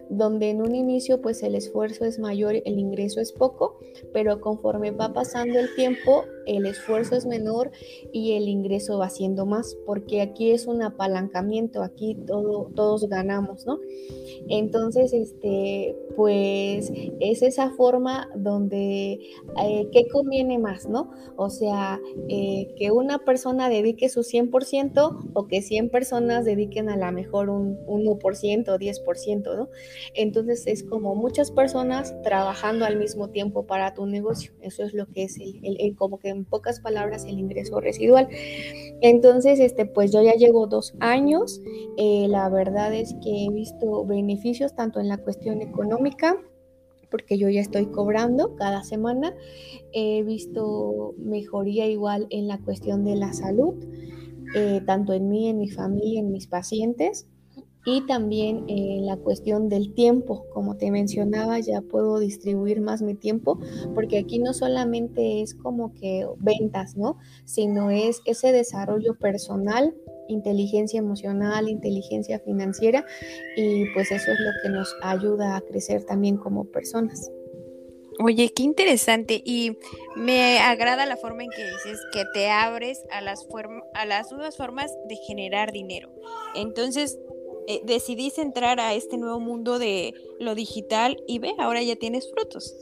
donde 0.10 0.50
en 0.50 0.62
un 0.62 0.76
inicio 0.76 1.22
pues 1.22 1.42
el 1.42 1.56
esfuerzo 1.56 2.06
es 2.06 2.20
mayor, 2.20 2.56
el 2.64 2.78
ingreso 2.80 3.20
es 3.20 3.32
poco, 3.32 3.80
pero 4.14 4.40
conforme 4.40 4.92
va 4.92 5.14
pasando 5.14 5.58
el 5.58 5.74
tiempo 5.76 6.26
el 6.46 6.66
esfuerzo 6.66 7.16
es 7.16 7.26
menor 7.26 7.72
y 8.12 8.34
el 8.34 8.48
ingreso 8.48 8.98
va 8.98 9.10
siendo 9.10 9.46
más, 9.46 9.78
porque 9.86 10.22
aquí 10.22 10.52
es 10.52 10.68
un 10.68 10.82
apalancamiento, 10.82 11.84
aquí 11.84 12.16
todo, 12.28 12.72
todos 12.76 13.08
ganamos, 13.08 13.66
¿no? 13.66 13.80
Entonces, 14.50 15.14
este, 15.14 15.96
pues 16.16 16.92
es 17.20 17.42
esa 17.42 17.72
forma 17.72 18.30
donde, 18.36 19.20
eh, 19.64 19.88
¿qué 19.92 20.08
conviene 20.12 20.58
más, 20.58 20.88
no? 20.88 21.12
O 21.36 21.50
sea, 21.50 22.00
eh, 22.28 22.74
que 22.78 22.92
una 22.92 23.20
persona 23.20 23.70
dedique 23.70 24.10
su 24.10 24.24
100% 24.24 25.32
o 25.34 25.48
que 25.48 25.62
100 25.62 25.90
personas 25.90 26.46
dediquen 26.46 26.90
a 26.90 26.98
lo 26.98 27.12
mejor 27.12 27.50
un 27.50 27.78
1% 27.86 28.70
o 28.70 28.78
10%, 28.78 29.56
¿no? 29.56 29.70
Entonces 30.16 30.68
es 30.68 30.84
como 30.84 31.16
muchas 31.16 31.52
personas 31.52 32.16
trabajando 32.24 32.86
al 32.86 32.98
mismo 32.98 33.30
tiempo 33.30 33.66
para 33.66 33.94
tu 33.94 34.06
negocio. 34.06 34.54
Eso 34.62 34.84
es 34.84 34.94
lo 34.94 35.08
que 35.08 35.24
es 35.24 35.38
el, 35.40 35.96
como 35.96 36.20
que 36.20 36.31
en 36.32 36.46
pocas 36.46 36.80
palabras 36.80 37.26
el 37.26 37.40
ingreso 37.40 37.80
residual. 37.80 38.28
Entonces, 39.02 39.60
este, 39.60 39.86
pues 39.86 40.12
yo 40.12 40.22
ya 40.24 40.34
llevo 40.34 40.68
dos 40.68 40.94
años. 41.00 41.62
Eh, 41.98 42.28
la 42.28 42.50
verdad 42.50 42.94
es 42.94 43.14
que 43.24 43.46
he 43.46 43.50
visto 43.50 44.06
beneficios 44.06 44.76
tanto 44.76 45.00
en 45.00 45.08
la 45.08 45.18
cuestión 45.18 45.62
económica 45.62 46.38
porque 47.12 47.38
yo 47.38 47.50
ya 47.50 47.62
estoy 47.62 47.88
cobrando 47.88 48.56
cada 48.56 48.84
semana. 48.84 49.36
He 49.92 50.24
visto 50.24 51.14
mejoría 51.18 51.86
igual 51.86 52.26
en 52.30 52.48
la 52.48 52.58
cuestión 52.58 53.04
de 53.04 53.18
la 53.18 53.34
salud, 53.34 53.76
eh, 54.56 54.82
tanto 54.88 55.14
en 55.14 55.30
mí, 55.30 55.50
en 55.50 55.60
mi 55.60 55.70
familia, 55.70 56.22
en 56.22 56.32
mis 56.32 56.48
pacientes. 56.48 57.28
Y 57.86 58.02
también 58.06 58.66
eh, 58.68 59.00
la 59.02 59.18
cuestión 59.18 59.70
del 59.70 59.94
tiempo, 59.94 60.46
como 60.54 60.78
te 60.78 60.92
mencionaba, 60.92 61.60
ya 61.60 61.82
puedo 61.82 62.20
distribuir 62.20 62.82
más 62.82 63.02
mi 63.02 63.16
tiempo, 63.16 63.60
porque 63.96 64.20
aquí 64.20 64.40
no 64.40 64.54
solamente 64.54 65.42
es 65.42 65.56
como 65.56 65.94
que 65.94 66.28
ventas, 66.38 66.96
¿no? 66.96 67.18
Sino 67.46 67.90
es 67.90 68.22
ese 68.26 68.52
desarrollo 68.52 69.18
personal, 69.18 69.96
inteligencia 70.28 71.00
emocional, 71.00 71.70
inteligencia 71.70 72.40
financiera, 72.40 73.06
y 73.58 73.86
pues 73.94 74.12
eso 74.12 74.32
es 74.32 74.40
lo 74.40 74.52
que 74.62 74.70
nos 74.70 74.96
ayuda 75.02 75.56
a 75.56 75.62
crecer 75.62 76.04
también 76.04 76.38
como 76.38 76.66
personas. 76.66 77.32
Oye, 78.20 78.54
qué 78.54 78.62
interesante 78.64 79.42
y 79.44 79.78
me 80.16 80.60
agrada 80.60 81.08
la 81.08 81.18
forma 81.18 81.44
en 81.44 81.50
que 81.50 81.64
dices 81.64 82.00
que 82.12 82.24
te 82.34 82.50
abres 82.50 83.02
a 83.10 83.22
las, 83.22 83.48
a 83.96 84.06
las 84.06 84.32
nuevas 84.32 84.58
formas 84.58 84.92
de 85.08 85.16
generar 85.16 85.72
dinero. 85.72 86.14
Entonces, 86.54 87.18
eh, 87.72 87.82
decidís 87.86 88.38
entrar 88.38 88.80
a 88.80 88.94
este 88.94 89.18
nuevo 89.18 89.40
mundo 89.40 89.80
de 89.80 90.14
lo 90.40 90.56
digital 90.56 91.18
y 91.28 91.40
ve, 91.40 91.54
ahora 91.58 91.82
ya 91.82 91.96
tienes 91.96 92.30
frutos. 92.30 92.76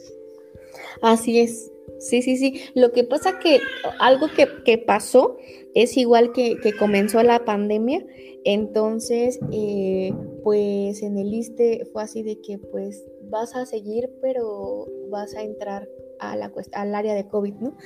Así 1.02 1.40
es. 1.40 1.72
Sí, 2.00 2.22
sí, 2.22 2.38
sí. 2.38 2.62
Lo 2.76 2.92
que 2.92 3.04
pasa 3.04 3.40
que 3.40 3.60
algo 4.00 4.28
que, 4.36 4.78
pasó 4.78 5.38
es 5.76 5.98
igual 5.98 6.32
que, 6.32 6.58
que, 6.58 6.76
comenzó 6.76 7.22
la 7.24 7.46
pandemia. 7.46 8.06
Entonces, 8.46 9.40
eh, 9.52 10.14
pues 10.44 11.04
en 11.04 11.18
el 11.18 11.34
ISTE 11.34 11.86
fue 11.92 12.04
así 12.04 12.24
de 12.24 12.40
que 12.40 12.58
pues 12.58 13.06
vas 13.30 13.56
a 13.56 13.66
seguir, 13.66 14.10
pero 14.22 14.88
vas 15.10 15.36
a 15.36 15.44
entrar 15.44 15.88
a 16.20 16.36
la, 16.36 16.52
al 16.74 16.96
área 16.96 17.14
de 17.14 17.28
COVID, 17.28 17.54
¿no? 17.56 17.78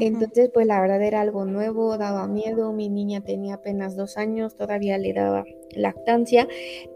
Entonces, 0.00 0.50
pues 0.52 0.66
la 0.66 0.80
verdad 0.80 1.02
era 1.02 1.20
algo 1.20 1.44
nuevo, 1.44 1.96
daba 1.98 2.26
miedo, 2.26 2.72
mi 2.72 2.88
niña 2.88 3.22
tenía 3.22 3.54
apenas 3.54 3.96
dos 3.96 4.16
años, 4.16 4.56
todavía 4.56 4.98
le 4.98 5.12
daba 5.12 5.44
lactancia, 5.74 6.48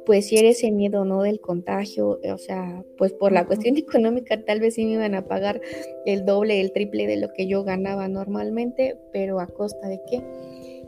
pues 0.07 0.29
si 0.29 0.39
eres 0.39 0.59
ese 0.59 0.71
miedo, 0.71 1.05
¿no? 1.05 1.23
Del 1.23 1.41
contagio, 1.41 2.21
o 2.23 2.39
sea, 2.39 2.85
pues 2.97 3.13
por 3.13 3.33
la 3.33 3.47
cuestión 3.47 3.77
económica 3.79 4.43
tal 4.45 4.61
vez 4.61 4.75
sí 4.75 4.85
me 4.85 4.93
iban 4.93 5.15
a 5.15 5.27
pagar 5.27 5.61
el 6.07 6.25
doble, 6.25 6.61
el 6.61 6.73
triple 6.73 7.07
de 7.07 7.17
lo 7.17 7.33
que 7.33 7.47
yo 7.47 7.65
ganaba 7.65 8.09
normalmente, 8.09 8.99
pero 9.13 9.41
a 9.41 9.47
costa 9.47 9.89
de 9.89 10.01
qué? 10.09 10.23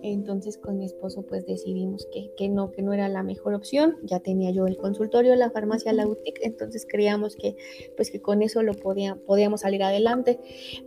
Entonces 0.07 0.59
con 0.59 0.77
mi 0.77 0.85
esposo 0.85 1.23
pues 1.23 1.47
decidimos 1.47 2.07
que, 2.13 2.31
que, 2.37 2.51
no, 2.51 2.71
que 2.71 2.83
no 2.83 2.93
era 2.93 3.09
la 3.09 3.23
mejor 3.23 3.55
opción. 3.55 3.97
Ya 4.03 4.21
tenía 4.21 4.51
yo 4.51 4.67
el 4.67 4.77
consultorio, 4.77 5.35
la 5.35 5.51
farmacia, 5.51 5.95
la 5.95 6.05
boutique, 6.05 6.41
entonces 6.43 6.87
creíamos 6.87 7.37
que 7.37 7.57
pues 7.97 8.11
que 8.11 8.21
con 8.21 8.43
eso 8.43 8.63
lo 8.63 8.75
podía, 8.75 9.17
podíamos 9.27 9.63
salir 9.63 9.83
adelante. 9.83 10.39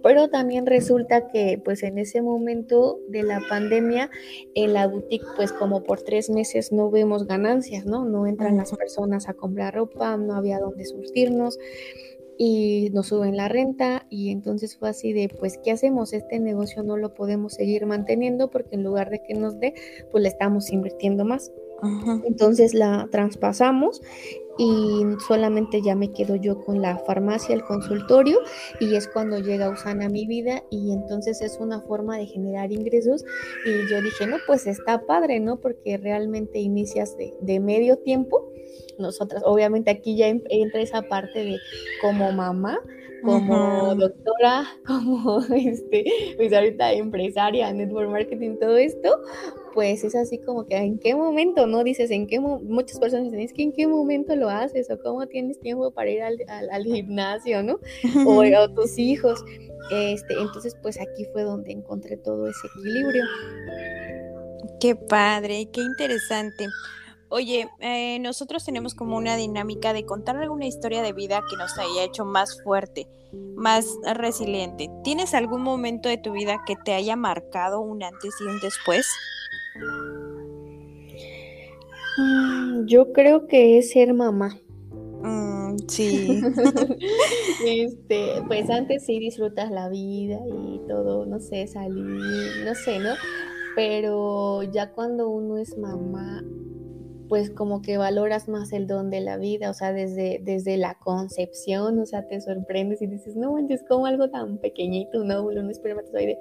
Pero 0.04 0.30
también 0.30 0.68
resulta 0.68 1.30
que 1.30 1.60
pues 1.64 1.82
en 1.82 1.98
ese 1.98 2.22
momento 2.22 3.00
de 3.08 3.24
la 3.24 3.42
pandemia 3.50 4.12
en 4.54 4.74
la 4.74 4.88
boutique 4.88 5.26
pues 5.36 5.52
como 5.52 5.84
por 5.84 6.04
tres 6.04 6.30
meses 6.30 6.72
no 6.72 6.92
vemos 6.92 7.26
ganancias, 7.26 7.88
¿no? 7.88 8.06
No 8.06 8.28
entran 8.28 8.58
las 8.58 8.72
personas 8.72 9.28
a 9.30 9.34
comprar 9.34 9.74
ropa, 9.74 10.16
no 10.18 10.36
había 10.36 10.60
dónde 10.60 10.86
surtirnos 10.86 11.58
y 12.38 12.90
nos 12.94 13.08
suben 13.08 13.36
la 13.36 13.48
renta 13.48 14.06
y 14.10 14.32
entonces 14.32 14.78
fue 14.78 14.90
así 14.90 15.14
de 15.14 15.30
pues 15.30 15.60
qué 15.64 15.72
hacemos 15.72 16.14
este 16.14 16.40
negocio 16.40 16.84
no 16.84 16.98
lo 16.98 17.14
podemos 17.14 17.54
seguir 17.54 17.86
manteniendo 17.86 18.50
porque 18.50 18.76
en 18.76 18.84
lugar 18.84 19.10
de 19.10 19.24
que 19.24 19.34
nos 19.34 19.60
dé 19.60 19.74
pues 20.12 20.22
le 20.22 20.30
estamos 20.30 20.72
invirtiendo 20.72 21.26
más. 21.26 21.52
Entonces 22.26 22.74
la 22.74 23.08
traspasamos 23.12 24.02
y 24.58 25.04
solamente 25.28 25.82
ya 25.82 25.96
me 25.96 26.12
quedo 26.12 26.36
yo 26.36 26.64
con 26.64 26.82
la 26.82 26.98
farmacia, 27.00 27.56
el 27.56 27.64
consultorio 27.64 28.40
y 28.80 28.96
es 28.96 29.08
cuando 29.08 29.40
llega 29.40 29.70
Usana 29.70 30.06
a 30.06 30.10
mi 30.10 30.26
vida 30.26 30.64
y 30.70 30.92
entonces 30.92 31.42
es 31.42 31.58
una 31.60 31.82
forma 31.82 32.18
de 32.18 32.26
generar 32.26 32.72
ingresos 32.72 33.24
y 33.66 33.90
yo 33.90 34.02
dije, 34.02 34.28
no, 34.28 34.38
pues 34.46 34.68
está 34.68 35.06
padre, 35.06 35.40
¿no? 35.40 35.60
Porque 35.60 35.98
realmente 35.98 36.60
inicias 36.60 37.18
de, 37.18 37.34
de 37.42 37.60
medio 37.60 37.98
tiempo 37.98 38.52
nosotras. 38.98 39.44
Obviamente 39.46 39.92
aquí 39.92 40.16
ya 40.16 40.28
entra 40.28 40.82
esa 40.82 41.04
parte 41.04 41.44
de 41.44 41.58
como 42.02 42.32
mamá, 42.32 42.80
como 43.24 43.96
doctora, 43.96 44.66
como 44.86 45.42
este, 45.56 46.06
pues 46.38 46.54
ahorita 46.54 46.94
empresaria, 46.94 47.72
network 47.74 48.10
marketing, 48.10 48.58
todo 48.60 48.78
esto, 48.78 49.22
pues 49.74 50.04
es 50.04 50.16
así 50.16 50.40
como 50.40 50.66
que 50.66 50.76
en 50.76 51.00
qué 51.00 51.16
momento, 51.16 51.68
¿no? 51.68 51.84
Dices, 51.84 52.12
en 52.12 52.28
qué 52.28 52.40
muchas 52.40 53.00
personas 53.00 53.26
dicen, 53.26 53.42
es 53.42 53.54
que 53.54 53.64
en 53.64 53.74
qué 53.74 53.88
momento 53.88 54.36
lo 54.36 54.50
haces 54.50 54.90
o 54.90 55.00
cómo 55.00 55.28
tienes 55.28 55.60
tiempo 55.60 55.92
para 55.92 56.10
ir 56.10 56.22
al, 56.22 56.38
al, 56.72 56.84
gimnasio, 56.84 57.64
¿no? 57.64 57.80
O, 58.26 58.44
o, 58.44 58.70
tus 58.74 58.98
hijos. 58.98 59.44
Este, 59.92 60.34
entonces, 60.34 60.76
pues 60.82 61.00
aquí 61.00 61.26
fue 61.32 61.44
donde 61.44 61.72
encontré 61.72 62.18
todo 62.18 62.48
ese 62.48 62.68
equilibrio. 62.68 63.24
Qué 64.80 64.96
padre, 64.96 65.68
qué 65.72 65.82
interesante. 65.82 66.66
Oye, 67.30 67.70
eh, 67.82 68.20
nosotros 68.20 68.64
tenemos 68.64 68.96
como 68.96 69.18
una 69.18 69.36
dinámica 69.36 69.92
de 69.92 70.06
contar 70.06 70.38
alguna 70.38 70.66
historia 70.66 71.02
de 71.02 71.12
vida 71.12 71.42
que 71.50 71.58
nos 71.58 71.78
haya 71.78 72.04
hecho 72.04 72.24
más 72.24 72.62
fuerte, 72.64 73.08
más 73.56 73.98
resiliente. 74.16 74.90
¿Tienes 75.04 75.34
algún 75.34 75.62
momento 75.62 76.08
de 76.08 76.18
tu 76.18 76.32
vida 76.32 76.64
que 76.66 76.76
te 76.86 76.94
haya 76.94 77.18
marcado 77.18 77.82
un 77.82 78.02
antes 78.02 78.34
y 78.40 78.44
un 78.46 78.60
después? 78.62 79.08
Mm, 82.18 82.86
yo 82.86 83.12
creo 83.12 83.48
que 83.48 83.78
es 83.78 83.92
ser 83.92 84.14
mamá. 84.14 84.58
Mm, 85.22 85.76
sí. 85.88 86.42
este, 87.66 88.42
pues 88.48 88.70
antes 88.70 89.06
sí 89.06 89.20
disfrutas 89.20 89.70
la 89.70 89.90
vida 89.90 90.40
y 90.48 90.80
todo, 90.88 91.26
no 91.26 91.42
sé, 91.42 91.68
salir, 91.68 92.06
no 92.66 92.74
sé, 92.74 93.00
¿no? 93.00 93.16
Pero 93.76 94.64
ya 94.64 94.92
cuando 94.92 95.30
uno 95.30 95.58
es 95.58 95.78
mamá, 95.78 96.42
pues 97.28 97.50
como 97.50 97.82
que 97.82 97.98
valoras 97.98 98.48
más 98.48 98.72
el 98.72 98.88
don 98.88 99.10
de 99.10 99.22
la 99.22 99.38
vida, 99.38 99.70
o 99.70 99.74
sea, 99.74 99.94
desde, 99.94 100.40
desde 100.44 100.78
la 100.78 100.96
concepción, 100.96 102.00
o 102.00 102.06
sea, 102.06 102.28
te 102.28 102.40
sorprendes 102.42 103.02
y 103.02 103.08
dices, 103.08 103.36
no 103.36 103.54
manches, 103.54 103.84
como 103.88 104.06
algo 104.06 104.30
tan 104.30 104.58
pequeñito, 104.58 105.22
un 105.22 105.32
óvulo, 105.32 105.62
un 105.62 105.70
espermatozoide, 105.70 106.40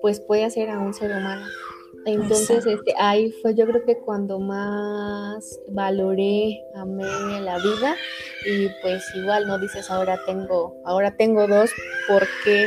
pues 0.00 0.20
puede 0.20 0.44
hacer 0.44 0.70
a 0.70 0.78
un 0.78 0.94
ser 0.94 1.10
humano. 1.10 1.44
Entonces, 2.04 2.66
este, 2.66 2.94
ahí 2.98 3.30
fue 3.42 3.54
yo 3.54 3.66
creo 3.66 3.84
que 3.84 3.98
cuando 3.98 4.40
más 4.40 5.60
valoré, 5.68 6.60
amé 6.74 7.04
la 7.40 7.58
vida 7.58 7.96
y 8.46 8.68
pues 8.80 9.04
igual 9.14 9.46
no 9.46 9.58
dices 9.58 9.88
ahora 9.90 10.18
tengo, 10.26 10.74
ahora 10.84 11.16
tengo 11.16 11.46
dos, 11.46 11.70
¿por 12.08 12.26
qué 12.44 12.66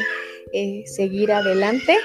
eh, 0.53 0.83
seguir 0.85 1.31
adelante? 1.31 1.97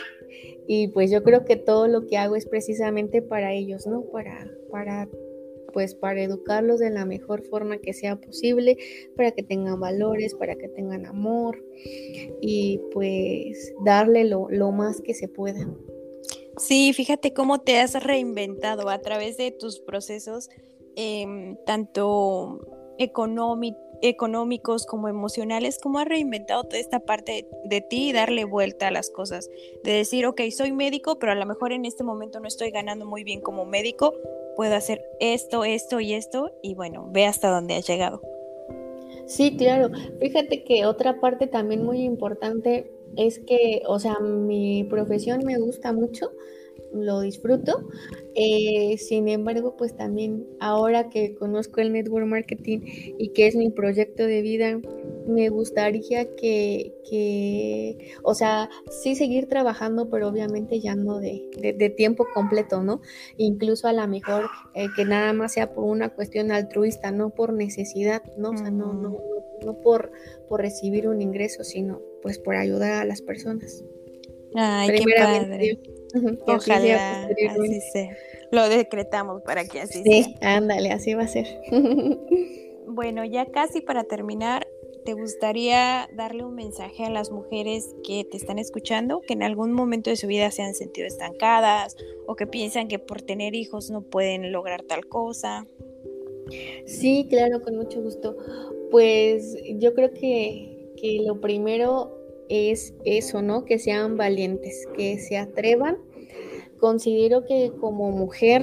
Y 0.66 0.88
pues 0.88 1.10
yo 1.10 1.22
creo 1.22 1.44
que 1.44 1.56
todo 1.56 1.86
lo 1.88 2.06
que 2.06 2.16
hago 2.16 2.36
es 2.36 2.46
precisamente 2.46 3.22
para 3.22 3.52
ellos, 3.52 3.86
¿no? 3.86 4.02
Para, 4.02 4.48
para 4.70 5.08
pues 5.72 5.94
para 5.94 6.22
educarlos 6.22 6.80
de 6.80 6.90
la 6.90 7.04
mejor 7.04 7.42
forma 7.42 7.78
que 7.78 7.92
sea 7.92 8.16
posible, 8.16 8.76
para 9.16 9.32
que 9.32 9.42
tengan 9.42 9.80
valores, 9.80 10.34
para 10.34 10.56
que 10.56 10.68
tengan 10.68 11.06
amor 11.06 11.62
y 12.40 12.80
pues 12.92 13.74
darle 13.84 14.24
lo, 14.24 14.48
más 14.72 15.00
que 15.00 15.14
se 15.14 15.28
pueda. 15.28 15.68
Sí, 16.56 16.92
fíjate 16.92 17.32
cómo 17.32 17.60
te 17.60 17.78
has 17.78 18.02
reinventado 18.02 18.88
a 18.88 18.98
través 18.98 19.36
de 19.36 19.50
tus 19.50 19.80
procesos, 19.80 20.50
em, 20.96 21.56
tanto 21.64 22.60
económicos 24.02 24.86
como 24.86 25.08
emocionales, 25.08 25.78
cómo 25.82 25.98
has 25.98 26.06
reinventado 26.06 26.64
toda 26.64 26.78
esta 26.78 27.00
parte 27.00 27.46
de, 27.64 27.80
ti 27.80 28.10
y 28.10 28.12
darle 28.12 28.44
vuelta 28.44 28.88
a 28.88 28.90
las 28.90 29.10
cosas. 29.10 29.48
De 29.84 29.92
decir, 29.92 30.26
ok, 30.26 30.40
soy 30.50 30.72
médico, 30.72 31.18
pero 31.18 31.32
a 31.32 31.34
lo 31.34 31.46
mejor 31.46 31.72
en 31.72 31.84
este 31.84 32.04
momento 32.04 32.40
no 32.40 32.48
estoy 32.48 32.70
ganando 32.70 33.06
muy 33.06 33.24
bien 33.24 33.40
como 33.40 33.64
médico, 33.64 34.14
puedo 34.56 34.74
hacer 34.74 35.02
esto, 35.20 35.64
esto 35.64 36.00
y 36.00 36.14
esto, 36.14 36.52
y 36.62 36.74
bueno, 36.74 37.08
ve 37.12 37.26
hasta 37.26 37.50
dónde 37.50 37.74
has 37.74 37.86
llegado. 37.86 38.20
Sí, 39.26 39.56
claro. 39.56 39.90
Fíjate 40.20 40.64
que 40.64 40.86
otra 40.86 41.20
parte 41.20 41.46
también 41.46 41.84
muy 41.84 42.02
importante 42.02 42.90
es 43.16 43.38
que, 43.38 43.82
o 43.86 43.98
sea, 43.98 44.18
mi 44.20 44.84
profesión 44.84 45.44
me 45.44 45.58
gusta 45.58 45.92
mucho, 45.92 46.32
lo 46.92 47.20
disfruto. 47.20 47.88
Eh, 48.34 48.96
sin 48.98 49.28
embargo, 49.28 49.76
pues 49.76 49.96
también 49.96 50.46
ahora 50.58 51.10
que 51.10 51.34
conozco 51.34 51.80
el 51.80 51.92
network 51.92 52.26
marketing 52.26 52.80
y 53.18 53.28
que 53.28 53.46
es 53.46 53.56
mi 53.56 53.70
proyecto 53.70 54.24
de 54.24 54.42
vida, 54.42 54.80
me 55.26 55.48
gustaría 55.48 56.34
que, 56.36 56.94
que 57.08 58.14
o 58.22 58.34
sea, 58.34 58.68
sí 58.90 59.14
seguir 59.14 59.48
trabajando, 59.48 60.08
pero 60.10 60.28
obviamente 60.28 60.80
ya 60.80 60.94
no 60.94 61.18
de, 61.18 61.48
de, 61.76 61.90
tiempo 61.90 62.26
completo, 62.34 62.82
¿no? 62.82 63.00
Incluso 63.36 63.88
a 63.88 63.92
lo 63.92 64.06
mejor 64.06 64.48
eh, 64.74 64.88
que 64.96 65.04
nada 65.04 65.32
más 65.32 65.54
sea 65.54 65.72
por 65.72 65.84
una 65.84 66.10
cuestión 66.10 66.52
altruista, 66.52 67.10
no 67.10 67.30
por 67.30 67.52
necesidad, 67.52 68.22
¿no? 68.36 68.50
O 68.50 68.56
sea, 68.56 68.70
no, 68.70 68.92
no, 68.92 69.18
no, 69.64 69.74
por, 69.82 70.12
por 70.48 70.60
recibir 70.60 71.08
un 71.08 71.20
ingreso, 71.22 71.64
sino 71.64 72.00
pues 72.22 72.38
por 72.38 72.56
ayudar 72.56 72.92
a 73.02 73.04
las 73.04 73.22
personas. 73.22 73.84
Ay, 74.54 74.90
qué 74.98 75.04
padre. 75.16 75.78
Ojalá 76.46 77.28
así 77.50 77.80
sea. 77.92 78.16
Lo 78.50 78.68
decretamos 78.68 79.42
para 79.42 79.64
que 79.64 79.80
así 79.80 80.02
sea. 80.02 80.24
Sí, 80.24 80.34
ándale, 80.40 80.90
así 80.90 81.14
va 81.14 81.22
a 81.22 81.28
ser. 81.28 81.46
bueno, 82.86 83.24
ya 83.24 83.46
casi 83.46 83.80
para 83.80 84.04
terminar, 84.04 84.66
¿te 85.04 85.14
gustaría 85.14 86.08
darle 86.14 86.44
un 86.44 86.54
mensaje 86.54 87.04
a 87.04 87.10
las 87.10 87.30
mujeres 87.30 87.94
que 88.04 88.24
te 88.24 88.36
están 88.36 88.58
escuchando, 88.58 89.20
que 89.20 89.34
en 89.34 89.42
algún 89.42 89.72
momento 89.72 90.10
de 90.10 90.16
su 90.16 90.26
vida 90.26 90.50
se 90.50 90.62
han 90.62 90.74
sentido 90.74 91.06
estancadas 91.06 91.96
o 92.26 92.36
que 92.36 92.46
piensan 92.46 92.88
que 92.88 92.98
por 92.98 93.22
tener 93.22 93.54
hijos 93.54 93.90
no 93.90 94.02
pueden 94.02 94.52
lograr 94.52 94.82
tal 94.82 95.06
cosa? 95.06 95.66
Sí, 96.84 97.26
claro, 97.28 97.62
con 97.62 97.76
mucho 97.76 98.02
gusto. 98.02 98.36
Pues 98.90 99.56
yo 99.78 99.94
creo 99.94 100.12
que, 100.12 100.92
que 100.96 101.20
lo 101.24 101.40
primero 101.40 102.16
es 102.48 102.94
eso, 103.04 103.40
¿no? 103.40 103.64
Que 103.64 103.78
sean 103.78 104.16
valientes, 104.16 104.86
que 104.96 105.18
se 105.18 105.38
atrevan. 105.38 105.98
Considero 106.78 107.44
que 107.44 107.72
como 107.80 108.10
mujer, 108.10 108.62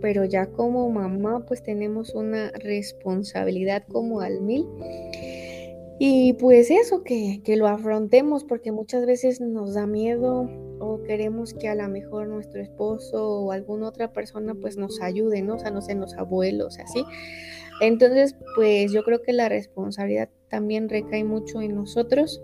pero 0.00 0.24
ya 0.24 0.46
como 0.46 0.88
mamá, 0.90 1.44
pues 1.46 1.62
tenemos 1.62 2.14
una 2.14 2.50
responsabilidad 2.52 3.84
como 3.90 4.20
al 4.20 4.40
mil. 4.40 4.66
Y 5.98 6.34
pues 6.34 6.70
eso, 6.70 7.02
que, 7.02 7.40
que 7.42 7.56
lo 7.56 7.66
afrontemos, 7.66 8.44
porque 8.44 8.70
muchas 8.70 9.06
veces 9.06 9.40
nos 9.40 9.74
da 9.74 9.86
miedo 9.86 10.48
o 10.78 11.02
queremos 11.02 11.54
que 11.54 11.68
a 11.68 11.74
lo 11.74 11.88
mejor 11.88 12.28
nuestro 12.28 12.60
esposo 12.60 13.40
o 13.40 13.52
alguna 13.52 13.88
otra 13.88 14.12
persona 14.12 14.54
pues 14.54 14.76
nos 14.76 15.00
ayude, 15.00 15.42
¿no? 15.42 15.54
O 15.54 15.58
sea, 15.58 15.70
no 15.70 15.80
sé, 15.80 15.94
los 15.94 16.14
abuelos, 16.14 16.78
así. 16.78 17.04
Entonces, 17.80 18.36
pues 18.54 18.92
yo 18.92 19.02
creo 19.04 19.22
que 19.22 19.32
la 19.32 19.48
responsabilidad 19.48 20.30
también 20.48 20.88
recae 20.88 21.24
mucho 21.24 21.60
en 21.60 21.74
nosotros. 21.74 22.42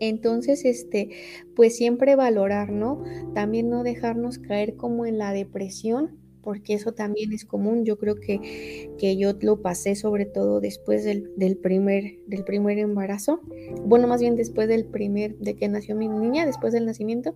Entonces, 0.00 0.64
este, 0.64 1.10
pues 1.54 1.76
siempre 1.76 2.16
valorar, 2.16 2.70
¿no? 2.70 3.04
También 3.34 3.70
no 3.70 3.84
dejarnos 3.84 4.38
caer 4.38 4.74
como 4.76 5.06
en 5.06 5.18
la 5.18 5.32
depresión, 5.32 6.18
porque 6.42 6.74
eso 6.74 6.92
también 6.92 7.32
es 7.32 7.44
común. 7.44 7.84
Yo 7.84 7.98
creo 7.98 8.16
que, 8.16 8.90
que 8.98 9.16
yo 9.16 9.32
lo 9.40 9.62
pasé 9.62 9.94
sobre 9.94 10.26
todo 10.26 10.60
después 10.60 11.04
del, 11.04 11.30
del, 11.36 11.56
primer, 11.56 12.18
del 12.26 12.44
primer 12.44 12.78
embarazo. 12.78 13.40
Bueno, 13.84 14.06
más 14.06 14.20
bien 14.20 14.36
después 14.36 14.68
del 14.68 14.84
primer, 14.84 15.36
de 15.38 15.54
que 15.54 15.68
nació 15.68 15.96
mi 15.96 16.08
niña, 16.08 16.46
después 16.46 16.72
del 16.72 16.86
nacimiento. 16.86 17.34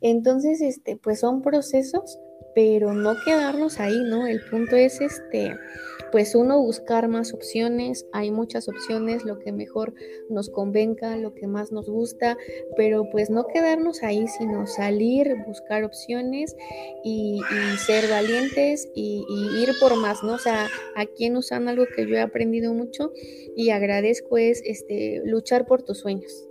Entonces, 0.00 0.60
este, 0.60 0.96
pues 0.96 1.20
son 1.20 1.42
procesos, 1.42 2.18
pero 2.54 2.92
no 2.92 3.14
quedarnos 3.24 3.78
ahí, 3.78 4.02
¿no? 4.04 4.26
El 4.26 4.40
punto 4.50 4.76
es, 4.76 5.00
este, 5.00 5.54
pues 6.12 6.34
uno 6.34 6.60
buscar 6.60 7.08
más 7.08 7.32
opciones, 7.32 8.06
hay 8.12 8.30
muchas 8.30 8.68
opciones, 8.68 9.24
lo 9.24 9.38
que 9.38 9.50
mejor 9.50 9.94
nos 10.28 10.50
convenga, 10.50 11.16
lo 11.16 11.34
que 11.34 11.46
más 11.46 11.72
nos 11.72 11.88
gusta, 11.88 12.36
pero 12.76 13.08
pues 13.10 13.30
no 13.30 13.46
quedarnos 13.46 14.02
ahí, 14.02 14.28
sino 14.28 14.66
salir, 14.66 15.34
buscar 15.46 15.84
opciones 15.84 16.54
y, 17.02 17.40
ser 17.86 18.08
valientes 18.08 18.88
y, 18.94 19.24
ir 19.60 19.70
por 19.80 19.96
más, 19.96 20.22
¿no? 20.22 20.34
O 20.34 20.38
sea, 20.38 20.68
aquí 20.94 21.24
en 21.24 21.68
algo 21.68 21.84
que 21.96 22.06
yo 22.06 22.14
he 22.14 22.20
aprendido 22.20 22.74
mucho 22.74 23.12
y 23.56 23.70
agradezco 23.70 24.36
es 24.38 24.62
este, 24.64 25.22
luchar 25.24 25.66
por 25.66 25.82
tus 25.82 25.98
sueños. 25.98 26.48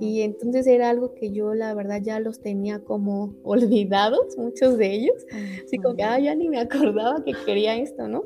Y 0.00 0.22
entonces 0.22 0.66
era 0.66 0.90
algo 0.90 1.14
que 1.14 1.30
yo 1.30 1.54
la 1.54 1.74
verdad 1.74 2.00
ya 2.02 2.20
los 2.20 2.40
tenía 2.40 2.80
como 2.80 3.34
olvidados, 3.42 4.36
muchos 4.36 4.78
de 4.78 4.92
ellos. 4.92 5.26
Así 5.64 5.78
como 5.78 5.96
que, 5.96 6.02
ah, 6.02 6.18
ya 6.18 6.34
ni 6.34 6.48
me 6.48 6.58
acordaba 6.58 7.22
que 7.24 7.32
quería 7.44 7.76
esto, 7.76 8.08
¿no? 8.08 8.24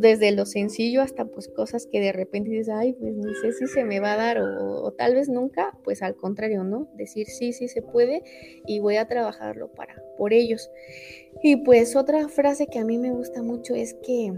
Desde 0.00 0.32
lo 0.32 0.46
sencillo 0.46 1.02
hasta 1.02 1.24
pues 1.24 1.48
cosas 1.48 1.86
que 1.86 2.00
de 2.00 2.12
repente 2.12 2.50
dices, 2.50 2.68
ay, 2.68 2.92
pues 2.94 3.14
ni 3.14 3.34
sé 3.36 3.52
si 3.52 3.66
se 3.66 3.84
me 3.84 4.00
va 4.00 4.14
a 4.14 4.16
dar 4.16 4.38
o, 4.40 4.92
tal 4.92 5.14
vez 5.14 5.28
nunca, 5.28 5.76
pues 5.84 6.02
al 6.02 6.16
contrario, 6.16 6.64
¿no? 6.64 6.88
Decir, 6.94 7.26
sí, 7.26 7.52
sí 7.52 7.68
se 7.68 7.82
puede 7.82 8.22
y 8.66 8.80
voy 8.80 8.96
a 8.96 9.06
trabajarlo 9.06 9.68
para, 9.72 10.02
por 10.16 10.32
ellos. 10.32 10.70
Y 11.42 11.56
pues 11.56 11.96
otra 11.96 12.28
frase 12.28 12.66
que 12.66 12.78
a 12.78 12.84
mí 12.84 12.98
me 12.98 13.10
gusta 13.10 13.42
mucho 13.42 13.74
es 13.74 13.94
que, 13.94 14.32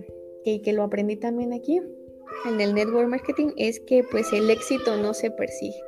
que, 0.44 0.62
que 0.62 0.72
lo 0.72 0.82
aprendí 0.82 1.16
también 1.16 1.52
aquí 1.52 1.80
en 2.46 2.60
el 2.60 2.74
network 2.74 3.08
marketing 3.08 3.52
es 3.56 3.80
que 3.80 4.02
pues 4.10 4.32
el 4.32 4.50
éxito 4.50 4.96
no 4.96 5.14
se 5.14 5.30
persigue 5.30 5.80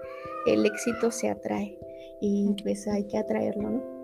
el 0.47 0.67
éxito 0.67 1.11
se 1.11 1.29
atrae 1.29 1.79
y 2.21 2.55
pues 2.63 2.87
hay 2.89 3.05
que 3.05 3.19
atraerlo, 3.19 3.71
¿no? 3.71 3.97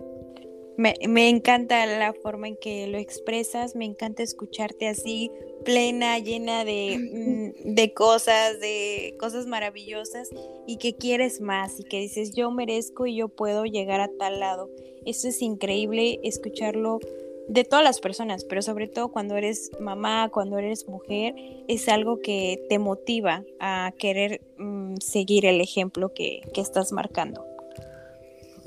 Me, 0.76 0.94
me, 1.07 1.28
encanta 1.28 1.85
la 1.85 2.14
forma 2.14 2.48
en 2.48 2.57
que 2.57 2.87
lo 2.87 2.96
expresas, 2.96 3.76
me 3.76 3.85
encanta 3.85 4.22
escucharte 4.22 4.88
así, 4.88 5.31
plena, 5.64 6.18
llena 6.18 6.64
de, 6.64 7.52
mm, 7.64 7.74
de, 7.74 7.92
cosas, 7.92 8.59
de 8.59 9.14
cosas 9.18 9.46
maravillosas 9.46 10.31
y 10.66 10.78
que 10.78 10.96
quieres 10.96 11.40
más 11.40 11.78
y 11.78 11.85
que 11.85 12.00
dices 12.00 12.35
yo 12.35 12.50
merezco 12.50 13.07
y 13.07 13.16
yo 13.16 13.28
puedo 13.28 13.64
llegar 13.64 14.00
a 14.00 14.09
tal 14.18 14.40
lado. 14.40 14.70
Eso 15.05 15.28
es 15.28 15.42
increíble 15.42 16.20
escucharlo 16.22 17.00
de 17.48 17.64
todas 17.64 17.85
las 17.85 18.00
personas, 18.00 18.44
pero 18.44 18.62
sobre 18.62 18.88
todo 18.88 19.09
cuando 19.09 19.37
eres 19.37 19.70
mamá, 19.81 20.31
cuando 20.33 20.59
eres 20.59 20.88
mujer, 20.88 21.35
es 21.68 21.88
algo 21.88 22.20
que 22.20 22.64
te 22.68 22.78
motiva 22.78 23.44
a 23.59 23.92
querer 23.98 24.40
mm, 24.59 24.71
seguir 25.00 25.46
el 25.46 25.61
ejemplo 25.61 26.12
que, 26.12 26.42
que 26.52 26.61
estás 26.61 26.92
marcando. 26.92 27.46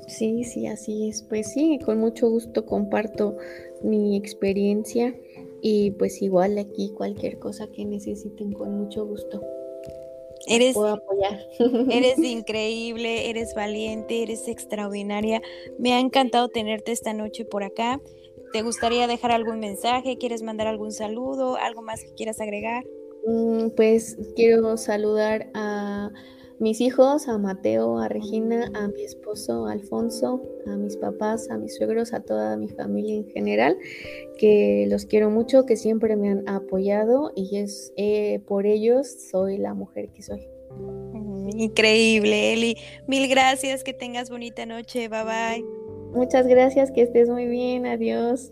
Sí, 0.08 0.44
sí, 0.44 0.68
así 0.68 1.10
es. 1.10 1.24
Pues 1.24 1.52
sí, 1.52 1.80
con 1.84 2.00
mucho 2.00 2.30
gusto 2.30 2.66
comparto 2.66 3.38
mi 3.82 4.16
experiencia 4.16 5.16
y 5.62 5.92
pues 5.92 6.22
igual 6.22 6.58
aquí 6.58 6.92
cualquier 6.96 7.40
cosa 7.40 7.68
que 7.68 7.86
necesiten 7.86 8.54
con 8.54 8.78
mucho 8.78 9.06
gusto. 9.06 9.42
Eres, 10.48 10.78
apoyar. 10.78 11.40
eres 11.92 12.20
increíble, 12.20 13.30
eres 13.30 13.56
valiente, 13.56 14.22
eres 14.22 14.48
extraordinaria. 14.48 15.42
Me 15.80 15.94
ha 15.94 16.00
encantado 16.00 16.50
tenerte 16.50 16.92
esta 16.92 17.14
noche 17.14 17.46
por 17.46 17.64
acá. 17.64 18.00
¿Te 18.54 18.62
gustaría 18.62 19.08
dejar 19.08 19.32
algún 19.32 19.60
mensaje? 19.60 20.18
¿Quieres 20.18 20.44
mandar 20.44 20.68
algún 20.68 20.92
saludo? 20.92 21.58
¿Algo 21.58 21.82
más 21.82 22.04
que 22.04 22.14
quieras 22.14 22.40
agregar? 22.40 22.86
Mm, 23.26 23.70
pues 23.76 24.18
quiero 24.36 24.78
saludar 24.78 25.50
a 25.54 26.12
mis 26.60 26.80
hijos, 26.80 27.28
a 27.28 27.38
Mateo, 27.38 27.98
a 28.00 28.08
Regina, 28.08 28.72
a 28.74 28.88
mi 28.88 29.04
esposo 29.04 29.66
Alfonso, 29.68 30.42
a 30.68 30.78
mis 30.78 30.96
papás, 30.98 31.50
a 31.50 31.58
mis 31.58 31.76
suegros, 31.76 32.14
a 32.14 32.22
toda 32.22 32.56
mi 32.56 32.70
familia 32.70 33.16
en 33.16 33.30
general, 33.30 33.78
que 34.38 34.86
los 34.90 35.06
quiero 35.06 35.30
mucho, 35.30 35.66
que 35.66 35.76
siempre 35.76 36.16
me 36.16 36.30
han 36.30 36.48
apoyado 36.48 37.32
y 37.36 37.58
es 37.58 37.92
eh, 37.98 38.40
por 38.48 38.66
ellos 38.66 39.30
soy 39.32 39.58
la 39.58 39.74
mujer 39.74 40.10
que 40.10 40.22
soy. 40.22 40.48
Increíble, 41.58 42.54
Eli. 42.54 42.78
Mil 43.08 43.28
gracias, 43.28 43.84
que 43.84 43.94
tengas 43.94 44.30
bonita 44.30 44.66
noche. 44.66 45.08
Bye 45.10 45.24
bye. 45.24 45.66
Muchas 46.14 46.48
gracias, 46.48 46.92
que 46.92 47.02
estés 47.02 47.30
muy 47.30 47.48
bien, 47.48 47.86
adiós. 47.86 48.52